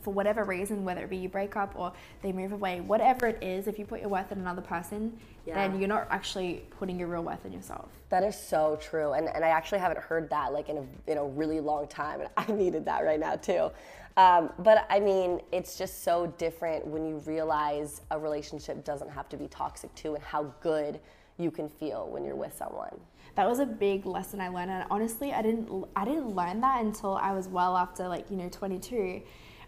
for 0.01 0.13
whatever 0.13 0.43
reason, 0.43 0.83
whether 0.83 1.03
it 1.03 1.09
be 1.09 1.17
you 1.17 1.29
break 1.29 1.55
up 1.55 1.73
or 1.75 1.91
they 2.21 2.31
move 2.31 2.51
away, 2.51 2.81
whatever 2.81 3.27
it 3.27 3.41
is, 3.43 3.67
if 3.67 3.77
you 3.77 3.85
put 3.85 3.99
your 3.99 4.09
worth 4.09 4.31
in 4.31 4.39
another 4.39 4.61
person, 4.61 5.17
Yeah. 5.45 5.55
then 5.55 5.79
you're 5.79 5.87
not 5.87 6.07
actually 6.09 6.65
putting 6.79 6.99
your 6.99 7.07
real 7.07 7.23
worth 7.23 7.45
in 7.45 7.51
yourself. 7.53 7.89
That 8.09 8.23
is 8.23 8.35
so 8.39 8.77
true, 8.81 9.13
and 9.13 9.27
and 9.29 9.43
I 9.45 9.49
actually 9.49 9.79
haven't 9.79 9.99
heard 9.99 10.29
that 10.29 10.53
like 10.53 10.69
in 10.69 10.77
a 10.77 11.11
in 11.11 11.17
a 11.17 11.25
really 11.25 11.59
long 11.59 11.87
time, 11.87 12.21
and 12.21 12.29
I 12.37 12.51
needed 12.51 12.85
that 12.85 13.03
right 13.05 13.19
now 13.19 13.35
too. 13.35 13.69
Um, 14.17 14.51
but 14.59 14.87
I 14.89 14.99
mean, 14.99 15.41
it's 15.51 15.77
just 15.77 16.03
so 16.03 16.27
different 16.39 16.87
when 16.87 17.05
you 17.05 17.17
realize 17.19 18.01
a 18.09 18.17
relationship 18.19 18.83
doesn't 18.83 19.09
have 19.11 19.29
to 19.29 19.37
be 19.37 19.47
toxic 19.47 19.93
too, 19.95 20.15
and 20.15 20.23
how 20.23 20.53
good 20.61 20.99
you 21.37 21.51
can 21.51 21.69
feel 21.69 22.07
when 22.09 22.25
you're 22.25 22.35
with 22.35 22.55
someone. 22.57 22.99
That 23.35 23.47
was 23.47 23.59
a 23.59 23.65
big 23.67 24.07
lesson 24.07 24.41
I 24.41 24.47
learned, 24.47 24.71
and 24.71 24.85
honestly, 24.89 25.31
I 25.33 25.43
didn't 25.43 25.69
I 25.95 26.03
didn't 26.05 26.29
learn 26.35 26.61
that 26.61 26.83
until 26.83 27.15
I 27.17 27.31
was 27.33 27.47
well 27.47 27.77
after 27.77 28.07
like 28.07 28.31
you 28.31 28.37
know 28.37 28.49
22. 28.49 29.21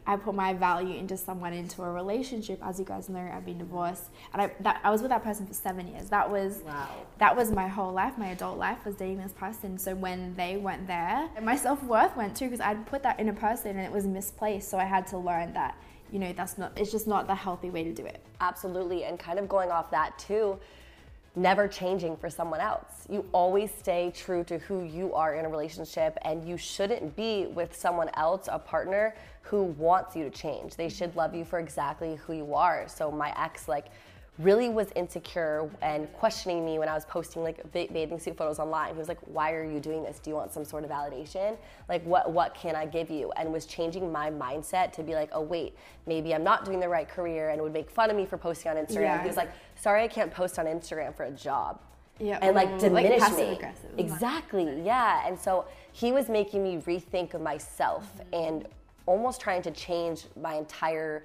I 0.10 0.16
put 0.16 0.34
my 0.34 0.54
value 0.56 0.96
into 0.98 1.16
someone 1.16 1.54
into 1.54 1.84
a 1.84 1.92
relationship. 1.92 2.60
As 2.64 2.80
you 2.80 2.86
guys 2.86 3.10
know, 3.10 3.20
I've 3.20 3.46
been 3.46 3.60
divorced, 3.60 4.06
and 4.34 4.42
I 4.42 4.52
that, 4.62 4.82
I 4.84 4.90
was 4.90 5.02
with 5.04 5.12
that 5.12 5.24
person 5.24 5.46
for 5.46 5.54
seven 5.54 5.88
years. 5.88 6.10
That 6.10 6.32
was 6.32 6.64
Wow. 6.66 6.88
that 7.20 7.36
was 7.36 7.52
my 7.52 7.68
whole 7.68 7.94
life. 7.94 8.18
My 8.18 8.30
adult 8.30 8.58
life 8.58 8.84
was 8.86 8.96
dating 8.96 9.18
this 9.22 9.34
person. 9.34 9.78
So 9.78 9.94
when 9.94 10.36
they 10.36 10.58
weren't 10.58 10.88
there, 10.88 11.30
my 11.44 11.56
self 11.56 11.84
worth 11.84 12.18
went 12.18 12.36
too 12.36 12.46
because 12.46 12.60
I'd 12.60 12.88
put 12.88 13.04
that 13.04 13.20
in 13.20 13.30
a 13.30 13.34
person 13.34 13.78
and 13.78 13.82
it 13.86 13.92
was 13.92 14.08
misplaced. 14.08 14.68
So 14.70 14.80
I 14.80 14.86
had 14.86 15.06
to 15.08 15.18
learn 15.20 15.54
that 15.54 15.76
you 16.12 16.18
know 16.18 16.34
that's 16.34 16.58
not 16.58 16.72
it's 16.76 16.92
just 16.92 17.06
not 17.06 17.28
the 17.28 17.36
healthy 17.36 17.70
way 17.70 17.84
to 17.84 17.94
do 17.94 18.04
it. 18.04 18.20
Absolutely, 18.42 19.04
and 19.04 19.20
kind 19.20 19.38
of 19.38 19.48
going 19.48 19.70
off 19.70 19.92
that 19.92 20.18
too, 20.18 20.58
never 21.36 21.68
changing 21.68 22.18
for 22.18 22.30
someone 22.30 22.60
else. 22.60 23.06
You 23.10 23.26
always 23.32 23.72
stay 23.72 24.12
true 24.16 24.44
to 24.46 24.58
who 24.60 24.84
you 24.84 25.14
are 25.14 25.36
in 25.36 25.46
a 25.46 25.50
relationship, 25.50 26.18
and 26.24 26.48
you 26.48 26.58
shouldn't 26.58 27.16
be 27.16 27.48
with 27.48 27.76
someone 27.76 28.10
else, 28.16 28.48
a 28.52 28.60
partner 28.60 29.16
who 29.42 29.64
wants 29.64 30.16
you 30.16 30.24
to 30.24 30.30
change. 30.30 30.76
They 30.76 30.90
should 30.90 31.16
love 31.16 31.34
you 31.34 31.46
for 31.46 31.60
exactly 31.60 32.16
who 32.16 32.34
you 32.34 32.54
are. 32.54 32.88
So 32.88 33.12
my 33.12 33.34
ex, 33.38 33.68
like, 33.68 33.88
really 34.40 34.70
was 34.70 34.88
insecure 34.96 35.70
and 35.82 36.12
questioning 36.14 36.64
me 36.66 36.80
when 36.80 36.88
I 36.88 36.94
was 36.94 37.06
posting 37.06 37.44
like 37.44 37.62
ba- 37.74 37.88
bathing 37.92 38.20
suit 38.20 38.38
photos 38.38 38.58
online. 38.58 38.94
He 38.94 38.98
was 38.98 39.10
like, 39.10 39.20
"Why 39.26 39.52
are 39.52 39.70
you 39.70 39.80
doing 39.80 40.02
this? 40.02 40.20
Do 40.20 40.30
you 40.30 40.36
want 40.36 40.54
some 40.54 40.64
sort 40.64 40.86
of 40.86 40.90
validation? 40.90 41.58
Like, 41.90 42.04
what 42.06 42.32
what 42.32 42.56
can 42.56 42.76
I 42.76 42.86
give 42.86 43.10
you?" 43.10 43.32
And 43.34 43.52
was 43.52 43.66
changing 43.66 44.12
my 44.12 44.32
mindset 44.32 44.94
to 44.94 45.04
be 45.04 45.14
like, 45.14 45.30
"Oh 45.34 45.42
wait, 45.42 45.76
maybe 46.08 46.34
I'm 46.34 46.44
not 46.44 46.64
doing 46.64 46.80
the 46.80 46.88
right 46.88 47.08
career," 47.08 47.50
and 47.50 47.62
would 47.62 47.74
make 47.74 47.92
fun 47.92 48.10
of 48.10 48.16
me 48.16 48.26
for 48.26 48.38
posting 48.38 48.72
on 48.72 48.78
Instagram. 48.78 49.02
Yeah. 49.02 49.22
He 49.22 49.28
was 49.28 49.38
like, 49.38 49.52
"Sorry, 49.76 50.04
I 50.04 50.08
can't 50.08 50.32
post 50.32 50.58
on 50.58 50.66
Instagram 50.66 51.14
for 51.14 51.26
a 51.26 51.32
job." 51.32 51.80
Yeah, 52.18 52.40
and 52.42 52.56
like 52.56 52.70
mm, 52.70 52.92
like 52.92 53.06
diminish 53.06 53.20
passive 53.20 53.50
me. 53.50 53.56
aggressive. 53.56 53.92
Exactly, 53.98 54.82
yeah. 54.82 55.28
And 55.28 55.38
so 55.38 55.66
he 55.92 56.12
was 56.12 56.30
making 56.30 56.64
me 56.64 56.78
rethink 56.78 57.34
of 57.34 57.42
myself 57.42 58.10
mm-hmm. 58.16 58.34
and 58.34 58.68
almost 59.06 59.42
trying 59.42 59.62
to 59.64 59.72
change 59.72 60.26
my 60.40 60.56
entire 60.56 61.24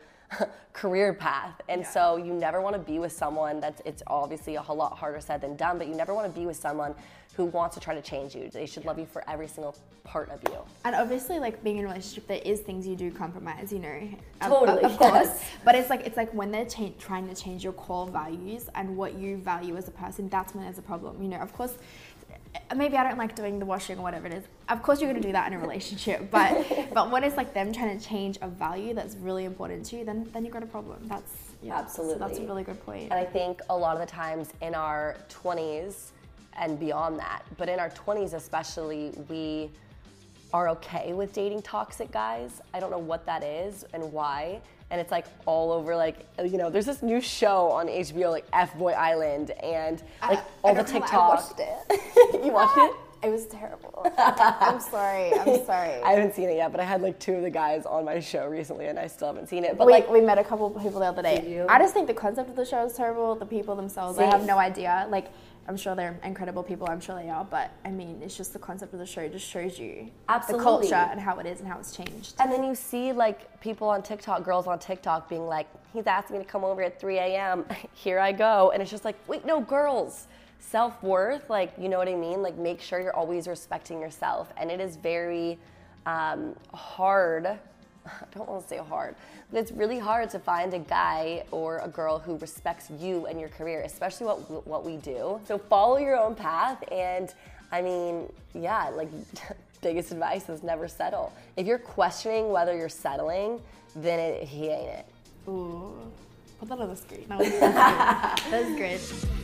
career 0.72 1.12
path. 1.14 1.60
And 1.68 1.86
so 1.86 2.16
you 2.16 2.32
never 2.32 2.60
want 2.60 2.74
to 2.74 2.80
be 2.80 2.98
with 2.98 3.12
someone 3.12 3.60
that's 3.60 3.80
it's 3.84 4.02
obviously 4.06 4.56
a 4.56 4.62
whole 4.62 4.76
lot 4.76 4.96
harder 4.98 5.20
said 5.20 5.40
than 5.40 5.56
done, 5.56 5.78
but 5.78 5.86
you 5.88 5.94
never 5.94 6.14
want 6.14 6.32
to 6.32 6.38
be 6.40 6.46
with 6.46 6.56
someone 6.56 6.94
who 7.36 7.46
wants 7.46 7.74
to 7.74 7.80
try 7.80 7.94
to 7.94 8.02
change 8.02 8.34
you. 8.34 8.48
They 8.48 8.64
should 8.66 8.84
love 8.84 8.96
you 8.98 9.06
for 9.06 9.28
every 9.28 9.48
single 9.48 9.76
part 10.04 10.30
of 10.30 10.40
you. 10.48 10.58
And 10.84 10.94
obviously, 10.94 11.40
like 11.40 11.64
being 11.64 11.78
in 11.78 11.84
a 11.84 11.88
relationship, 11.88 12.28
there 12.28 12.40
is 12.44 12.60
things 12.60 12.86
you 12.86 12.94
do 12.94 13.10
compromise, 13.10 13.72
you 13.72 13.80
know. 13.80 14.08
Of- 14.40 14.48
Totally, 14.50 14.82
of, 14.82 14.96
course. 14.96 15.12
yes. 15.26 15.44
But 15.64 15.74
it's 15.74 15.90
like 15.90 16.06
it's 16.06 16.16
like 16.16 16.32
when 16.32 16.52
they're 16.52 16.64
cha- 16.66 16.92
trying 16.98 17.28
to 17.28 17.34
change 17.34 17.64
your 17.64 17.72
core 17.72 18.06
values 18.06 18.68
and 18.76 18.96
what 18.96 19.14
you 19.14 19.36
value 19.38 19.76
as 19.76 19.88
a 19.88 19.92
person, 19.92 20.28
that's 20.28 20.54
when 20.54 20.64
there's 20.64 20.78
a 20.78 20.82
problem. 20.82 21.20
You 21.22 21.28
know, 21.28 21.38
of 21.38 21.52
course. 21.52 21.74
Maybe 22.75 22.96
I 22.96 23.04
don't 23.04 23.18
like 23.18 23.34
doing 23.34 23.59
the 23.59 23.66
washing 23.66 23.98
or 23.98 24.02
whatever 24.02 24.26
it 24.26 24.35
is. 24.35 24.44
Of 24.68 24.83
course, 24.83 25.00
you're 25.00 25.11
going 25.11 25.20
to 25.20 25.28
do 25.28 25.33
that 25.33 25.52
in 25.52 25.59
a 25.59 25.61
relationship, 25.61 26.31
but 26.31 26.66
but 26.92 27.11
when 27.11 27.24
it's 27.24 27.37
like 27.37 27.55
them 27.55 27.72
trying 27.72 27.98
to 27.98 28.05
change 28.05 28.38
a 28.42 28.48
value 28.48 28.94
that's 28.94 29.16
really 29.16 29.44
important 29.44 29.85
to 29.87 29.96
you, 29.96 30.05
then 30.05 30.28
then 30.33 30.44
you've 30.44 30.55
got 30.55 30.62
a 30.62 30.66
problem. 30.66 30.98
That's 31.07 31.33
yeah, 31.62 31.78
absolutely 31.78 32.18
that's 32.18 32.38
a 32.38 32.46
really 32.46 32.62
good 32.62 32.85
point. 32.85 33.05
And 33.05 33.14
I 33.14 33.24
think 33.24 33.61
a 33.70 33.76
lot 33.76 33.94
of 33.94 34.00
the 34.00 34.07
times 34.07 34.50
in 34.61 34.74
our 34.74 35.16
20s 35.28 36.11
and 36.57 36.78
beyond 36.78 37.18
that, 37.18 37.42
but 37.57 37.68
in 37.68 37.78
our 37.81 37.90
20s 37.90 38.35
especially, 38.35 39.12
we 39.28 39.70
are 40.52 40.68
okay 40.68 41.12
with 41.12 41.33
dating 41.33 41.62
toxic 41.62 42.12
guys. 42.12 42.61
I 42.72 42.81
don't 42.81 42.90
know 42.90 42.98
what 42.98 43.26
that 43.26 43.42
is 43.42 43.85
and 43.92 44.12
why. 44.12 44.61
And 44.90 45.01
it's 45.01 45.11
like 45.11 45.27
all 45.47 45.73
over, 45.73 45.97
like, 45.97 46.27
you 46.38 46.57
know, 46.59 46.70
there's 46.70 46.87
this 46.87 47.03
new 47.03 47.20
show 47.20 47.70
on 47.73 47.88
HBO, 47.88 48.31
like 48.31 48.47
F 48.53 48.77
Boy 48.77 48.92
Island, 48.92 49.51
and 49.62 50.03
like 50.23 50.38
I 50.38 50.42
all 50.62 50.75
the 50.75 50.83
don't 50.83 50.90
I 50.90 50.99
TikTok. 51.01 51.29
watched 51.29 51.59
it. 51.59 52.44
you 52.44 52.53
watched 52.53 52.77
it? 52.79 52.92
It 53.24 53.30
was 53.30 53.46
terrible. 53.46 54.06
I'm 54.18 54.80
sorry. 54.80 55.32
I'm 55.32 55.64
sorry. 55.64 56.02
I 56.02 56.12
haven't 56.12 56.34
seen 56.34 56.50
it 56.50 56.56
yet, 56.56 56.72
but 56.72 56.80
I 56.80 56.84
had 56.84 57.00
like 57.00 57.18
two 57.18 57.34
of 57.34 57.42
the 57.42 57.50
guys 57.50 57.87
on 57.87 58.04
my 58.04 58.20
show 58.20 58.46
recently, 58.46 58.87
and 58.87 58.98
I 58.98 59.06
still 59.06 59.28
haven't 59.28 59.48
seen 59.48 59.64
it. 59.64 59.78
But 59.78 59.87
we, 59.87 59.92
like, 59.92 60.10
we 60.10 60.20
met 60.20 60.37
a 60.38 60.44
couple 60.44 60.68
people 60.70 61.00
the 61.00 61.06
other 61.06 61.22
day. 61.22 61.64
I 61.68 61.78
just 61.78 61.94
think 61.94 62.06
the 62.06 62.14
concept 62.14 62.50
of 62.50 62.56
the 62.56 62.66
show 62.66 62.84
is 62.84 62.92
terrible. 62.92 63.34
The 63.34 63.46
people 63.46 63.76
themselves, 63.76 64.18
I 64.18 64.24
have 64.24 64.44
no 64.44 64.58
idea. 64.58 65.06
Like, 65.08 65.28
I'm 65.66 65.78
sure 65.78 65.94
they're 65.94 66.18
incredible 66.22 66.62
people. 66.62 66.87
I'm 66.90 67.00
sure 67.00 67.16
they 67.16 67.30
are. 67.30 67.44
But 67.44 67.70
I 67.84 67.90
mean, 67.90 68.20
it's 68.22 68.37
just 68.37 68.52
the 68.52 68.58
concept 68.58 68.92
of 68.92 68.98
the 68.98 69.06
show 69.06 69.26
just 69.28 69.48
shows 69.48 69.78
you 69.78 70.10
Absolutely. 70.28 70.58
the 70.58 70.64
culture 70.64 71.10
and 71.10 71.18
how 71.18 71.38
it 71.38 71.46
is 71.46 71.60
and 71.60 71.68
how 71.68 71.78
it's 71.78 71.96
changed. 71.96 72.34
And 72.38 72.52
then 72.52 72.62
you 72.62 72.74
see 72.74 73.12
like 73.12 73.60
people 73.60 73.88
on 73.88 74.02
TikTok, 74.02 74.44
girls 74.44 74.66
on 74.66 74.78
TikTok 74.78 75.30
being 75.30 75.46
like, 75.46 75.66
he's 75.94 76.06
asking 76.06 76.38
me 76.38 76.44
to 76.44 76.50
come 76.50 76.64
over 76.64 76.82
at 76.82 77.00
3 77.00 77.16
a.m. 77.16 77.64
Here 77.94 78.18
I 78.18 78.32
go. 78.32 78.70
And 78.72 78.82
it's 78.82 78.90
just 78.90 79.04
like, 79.04 79.16
wait, 79.26 79.46
no, 79.46 79.60
girls. 79.60 80.26
Self 80.70 81.00
worth, 81.03 81.50
like, 81.50 81.72
you 81.79 81.88
know 81.88 81.98
what 81.98 82.09
I 82.09 82.14
mean? 82.14 82.42
Like, 82.42 82.57
make 82.57 82.81
sure 82.81 83.00
you're 83.00 83.14
always 83.14 83.46
respecting 83.46 84.00
yourself. 84.00 84.53
And 84.57 84.70
it 84.70 84.81
is 84.81 84.96
very 84.96 85.59
um, 86.07 86.55
hard. 86.72 87.46
I 88.07 88.27
don't 88.35 88.48
want 88.48 88.62
to 88.62 88.68
say 88.68 88.79
hard, 88.79 89.14
but 89.50 89.59
it's 89.59 89.72
really 89.72 89.98
hard 89.98 90.31
to 90.31 90.38
find 90.38 90.74
a 90.74 90.79
guy 90.79 91.44
or 91.50 91.79
a 91.79 91.88
girl 91.88 92.18
who 92.18 92.37
respects 92.38 92.90
you 92.98 93.27
and 93.27 93.40
your 93.40 93.48
career, 93.50 93.83
especially 93.83 94.27
what 94.27 94.66
what 94.66 94.85
we 94.85 94.96
do. 94.96 95.40
So 95.46 95.59
follow 95.59 95.96
your 95.96 96.18
own 96.18 96.35
path, 96.35 96.83
and 96.90 97.33
I 97.72 97.81
mean, 97.81 98.31
yeah, 98.53 98.88
like 98.90 99.09
biggest 99.81 100.12
advice 100.12 100.48
is 100.48 100.62
never 100.62 100.88
settle. 100.88 101.33
If 101.57 101.66
you're 101.66 101.79
questioning 101.79 102.50
whether 102.50 102.77
you're 102.77 102.88
settling, 102.88 103.61
then 103.96 104.18
it, 104.18 104.44
he 104.44 104.68
ain't 104.68 104.88
it. 104.88 105.07
Ooh, 105.48 105.94
put 106.59 106.68
that 106.68 106.79
on 106.79 106.88
the 106.88 106.96
screen. 106.96 107.24
That 107.29 107.38
was, 107.38 107.50
that 107.50 108.66
was 108.66 108.77
great. 108.77 109.43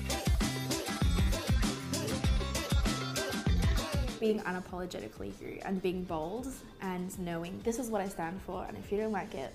Being 4.21 4.41
unapologetically 4.41 5.33
you 5.41 5.59
and 5.65 5.81
being 5.81 6.05
bold 6.05 6.47
and 6.83 7.19
knowing 7.21 7.59
this 7.65 7.79
is 7.79 7.89
what 7.89 8.03
I 8.03 8.09
stand 8.09 8.39
for, 8.43 8.65
and 8.69 8.77
if 8.77 8.93
you 8.93 8.99
don't 8.99 9.13
like 9.13 9.35
it, 9.35 9.51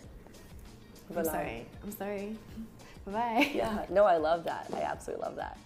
I'm 1.10 1.13
Voila. 1.13 1.32
sorry. 1.32 1.65
I'm 1.84 1.91
sorry. 1.91 2.36
Bye 3.06 3.12
bye. 3.12 3.51
Yeah, 3.54 3.86
no, 3.91 4.06
I 4.06 4.17
love 4.17 4.43
that. 4.45 4.67
I 4.75 4.82
absolutely 4.82 5.23
love 5.23 5.36
that. 5.36 5.60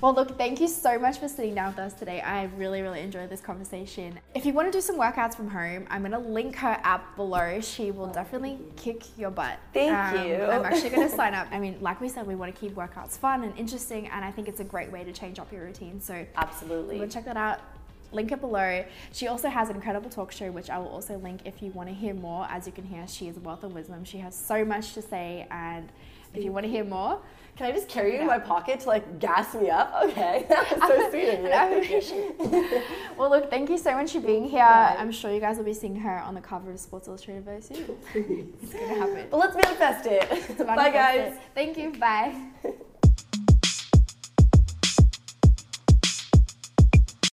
Well, 0.00 0.14
look, 0.14 0.36
thank 0.38 0.60
you 0.60 0.66
so 0.66 0.98
much 0.98 1.18
for 1.18 1.28
sitting 1.28 1.54
down 1.54 1.72
with 1.72 1.78
us 1.78 1.92
today. 1.92 2.20
I 2.22 2.44
really, 2.56 2.80
really 2.80 3.00
enjoyed 3.00 3.28
this 3.28 3.40
conversation. 3.42 4.18
If 4.34 4.44
you 4.46 4.52
want 4.54 4.66
to 4.72 4.76
do 4.76 4.80
some 4.80 4.98
workouts 4.98 5.36
from 5.36 5.48
home, 5.48 5.86
I'm 5.90 6.00
going 6.00 6.10
to 6.10 6.18
link 6.18 6.56
her 6.56 6.76
app 6.82 7.14
below. 7.14 7.60
She 7.60 7.92
will 7.92 8.08
definitely 8.08 8.58
kick 8.76 9.04
your 9.16 9.30
butt. 9.30 9.58
Thank 9.74 9.92
Um, 9.92 10.26
you. 10.26 10.36
I'm 10.42 10.64
actually 10.64 10.90
going 10.90 11.08
to 11.10 11.14
sign 11.14 11.34
up. 11.34 11.46
I 11.52 11.60
mean, 11.60 11.76
like 11.80 12.00
we 12.00 12.08
said, 12.08 12.26
we 12.26 12.34
want 12.34 12.52
to 12.52 12.58
keep 12.60 12.74
workouts 12.74 13.18
fun 13.18 13.44
and 13.44 13.56
interesting, 13.56 14.08
and 14.08 14.24
I 14.24 14.32
think 14.32 14.48
it's 14.48 14.58
a 14.58 14.64
great 14.64 14.90
way 14.90 15.04
to 15.04 15.12
change 15.12 15.38
up 15.38 15.52
your 15.52 15.62
routine. 15.66 16.00
So 16.00 16.26
Absolutely. 16.34 16.98
go 16.98 17.06
check 17.06 17.26
that 17.26 17.36
out. 17.36 17.60
Link 18.12 18.30
it 18.32 18.40
below. 18.40 18.84
She 19.12 19.26
also 19.28 19.48
has 19.48 19.68
an 19.70 19.76
incredible 19.76 20.10
talk 20.10 20.32
show, 20.32 20.50
which 20.50 20.70
I 20.70 20.78
will 20.78 20.88
also 20.88 21.16
link 21.18 21.40
if 21.44 21.62
you 21.62 21.70
want 21.72 21.88
to 21.88 21.94
hear 21.94 22.14
more. 22.14 22.46
As 22.50 22.66
you 22.66 22.72
can 22.72 22.84
hear, 22.84 23.06
she 23.08 23.28
is 23.28 23.36
a 23.36 23.40
wealth 23.40 23.64
of 23.64 23.74
wisdom. 23.74 24.04
She 24.04 24.18
has 24.18 24.34
so 24.34 24.64
much 24.64 24.92
to 24.94 25.02
say, 25.02 25.46
and 25.50 25.90
if 26.34 26.44
you 26.44 26.52
want 26.52 26.64
to 26.64 26.70
hear 26.70 26.84
more, 26.84 27.20
Can 27.56 27.66
I 27.66 27.72
just 27.72 27.86
carry 27.88 28.14
you 28.14 28.20
in 28.22 28.26
my 28.26 28.38
pocket 28.38 28.80
to 28.80 28.86
like 28.88 29.18
gas 29.18 29.54
me 29.54 29.68
up? 29.68 29.92
Okay, 30.04 30.46
that 30.48 30.70
was 30.70 30.80
so 30.88 31.10
sweet 31.10 31.28
of 31.28 31.40
you. 31.40 32.82
well, 33.18 33.28
look, 33.28 33.50
thank 33.50 33.68
you 33.68 33.76
so 33.76 33.92
much 33.92 34.12
for 34.12 34.20
being 34.20 34.44
here. 34.48 34.60
Bye. 34.60 34.96
I'm 34.98 35.12
sure 35.12 35.30
you 35.30 35.40
guys 35.40 35.58
will 35.58 35.64
be 35.64 35.74
seeing 35.74 35.96
her 35.96 36.18
on 36.20 36.34
the 36.34 36.40
cover 36.40 36.70
of 36.70 36.80
Sports 36.80 37.08
Illustrated 37.08 37.44
very 37.44 37.60
soon. 37.60 37.84
it's 38.14 38.72
gonna 38.72 38.94
happen. 38.94 39.26
But 39.30 39.36
let's 39.36 39.54
manifest 39.54 40.06
it. 40.06 40.26
It's 40.50 40.60
about 40.60 40.76
Bye, 40.76 40.90
guys. 40.90 41.34
it. 41.34 41.40
Thank 41.54 41.76
you. 41.76 41.90
Bye. 41.92 42.34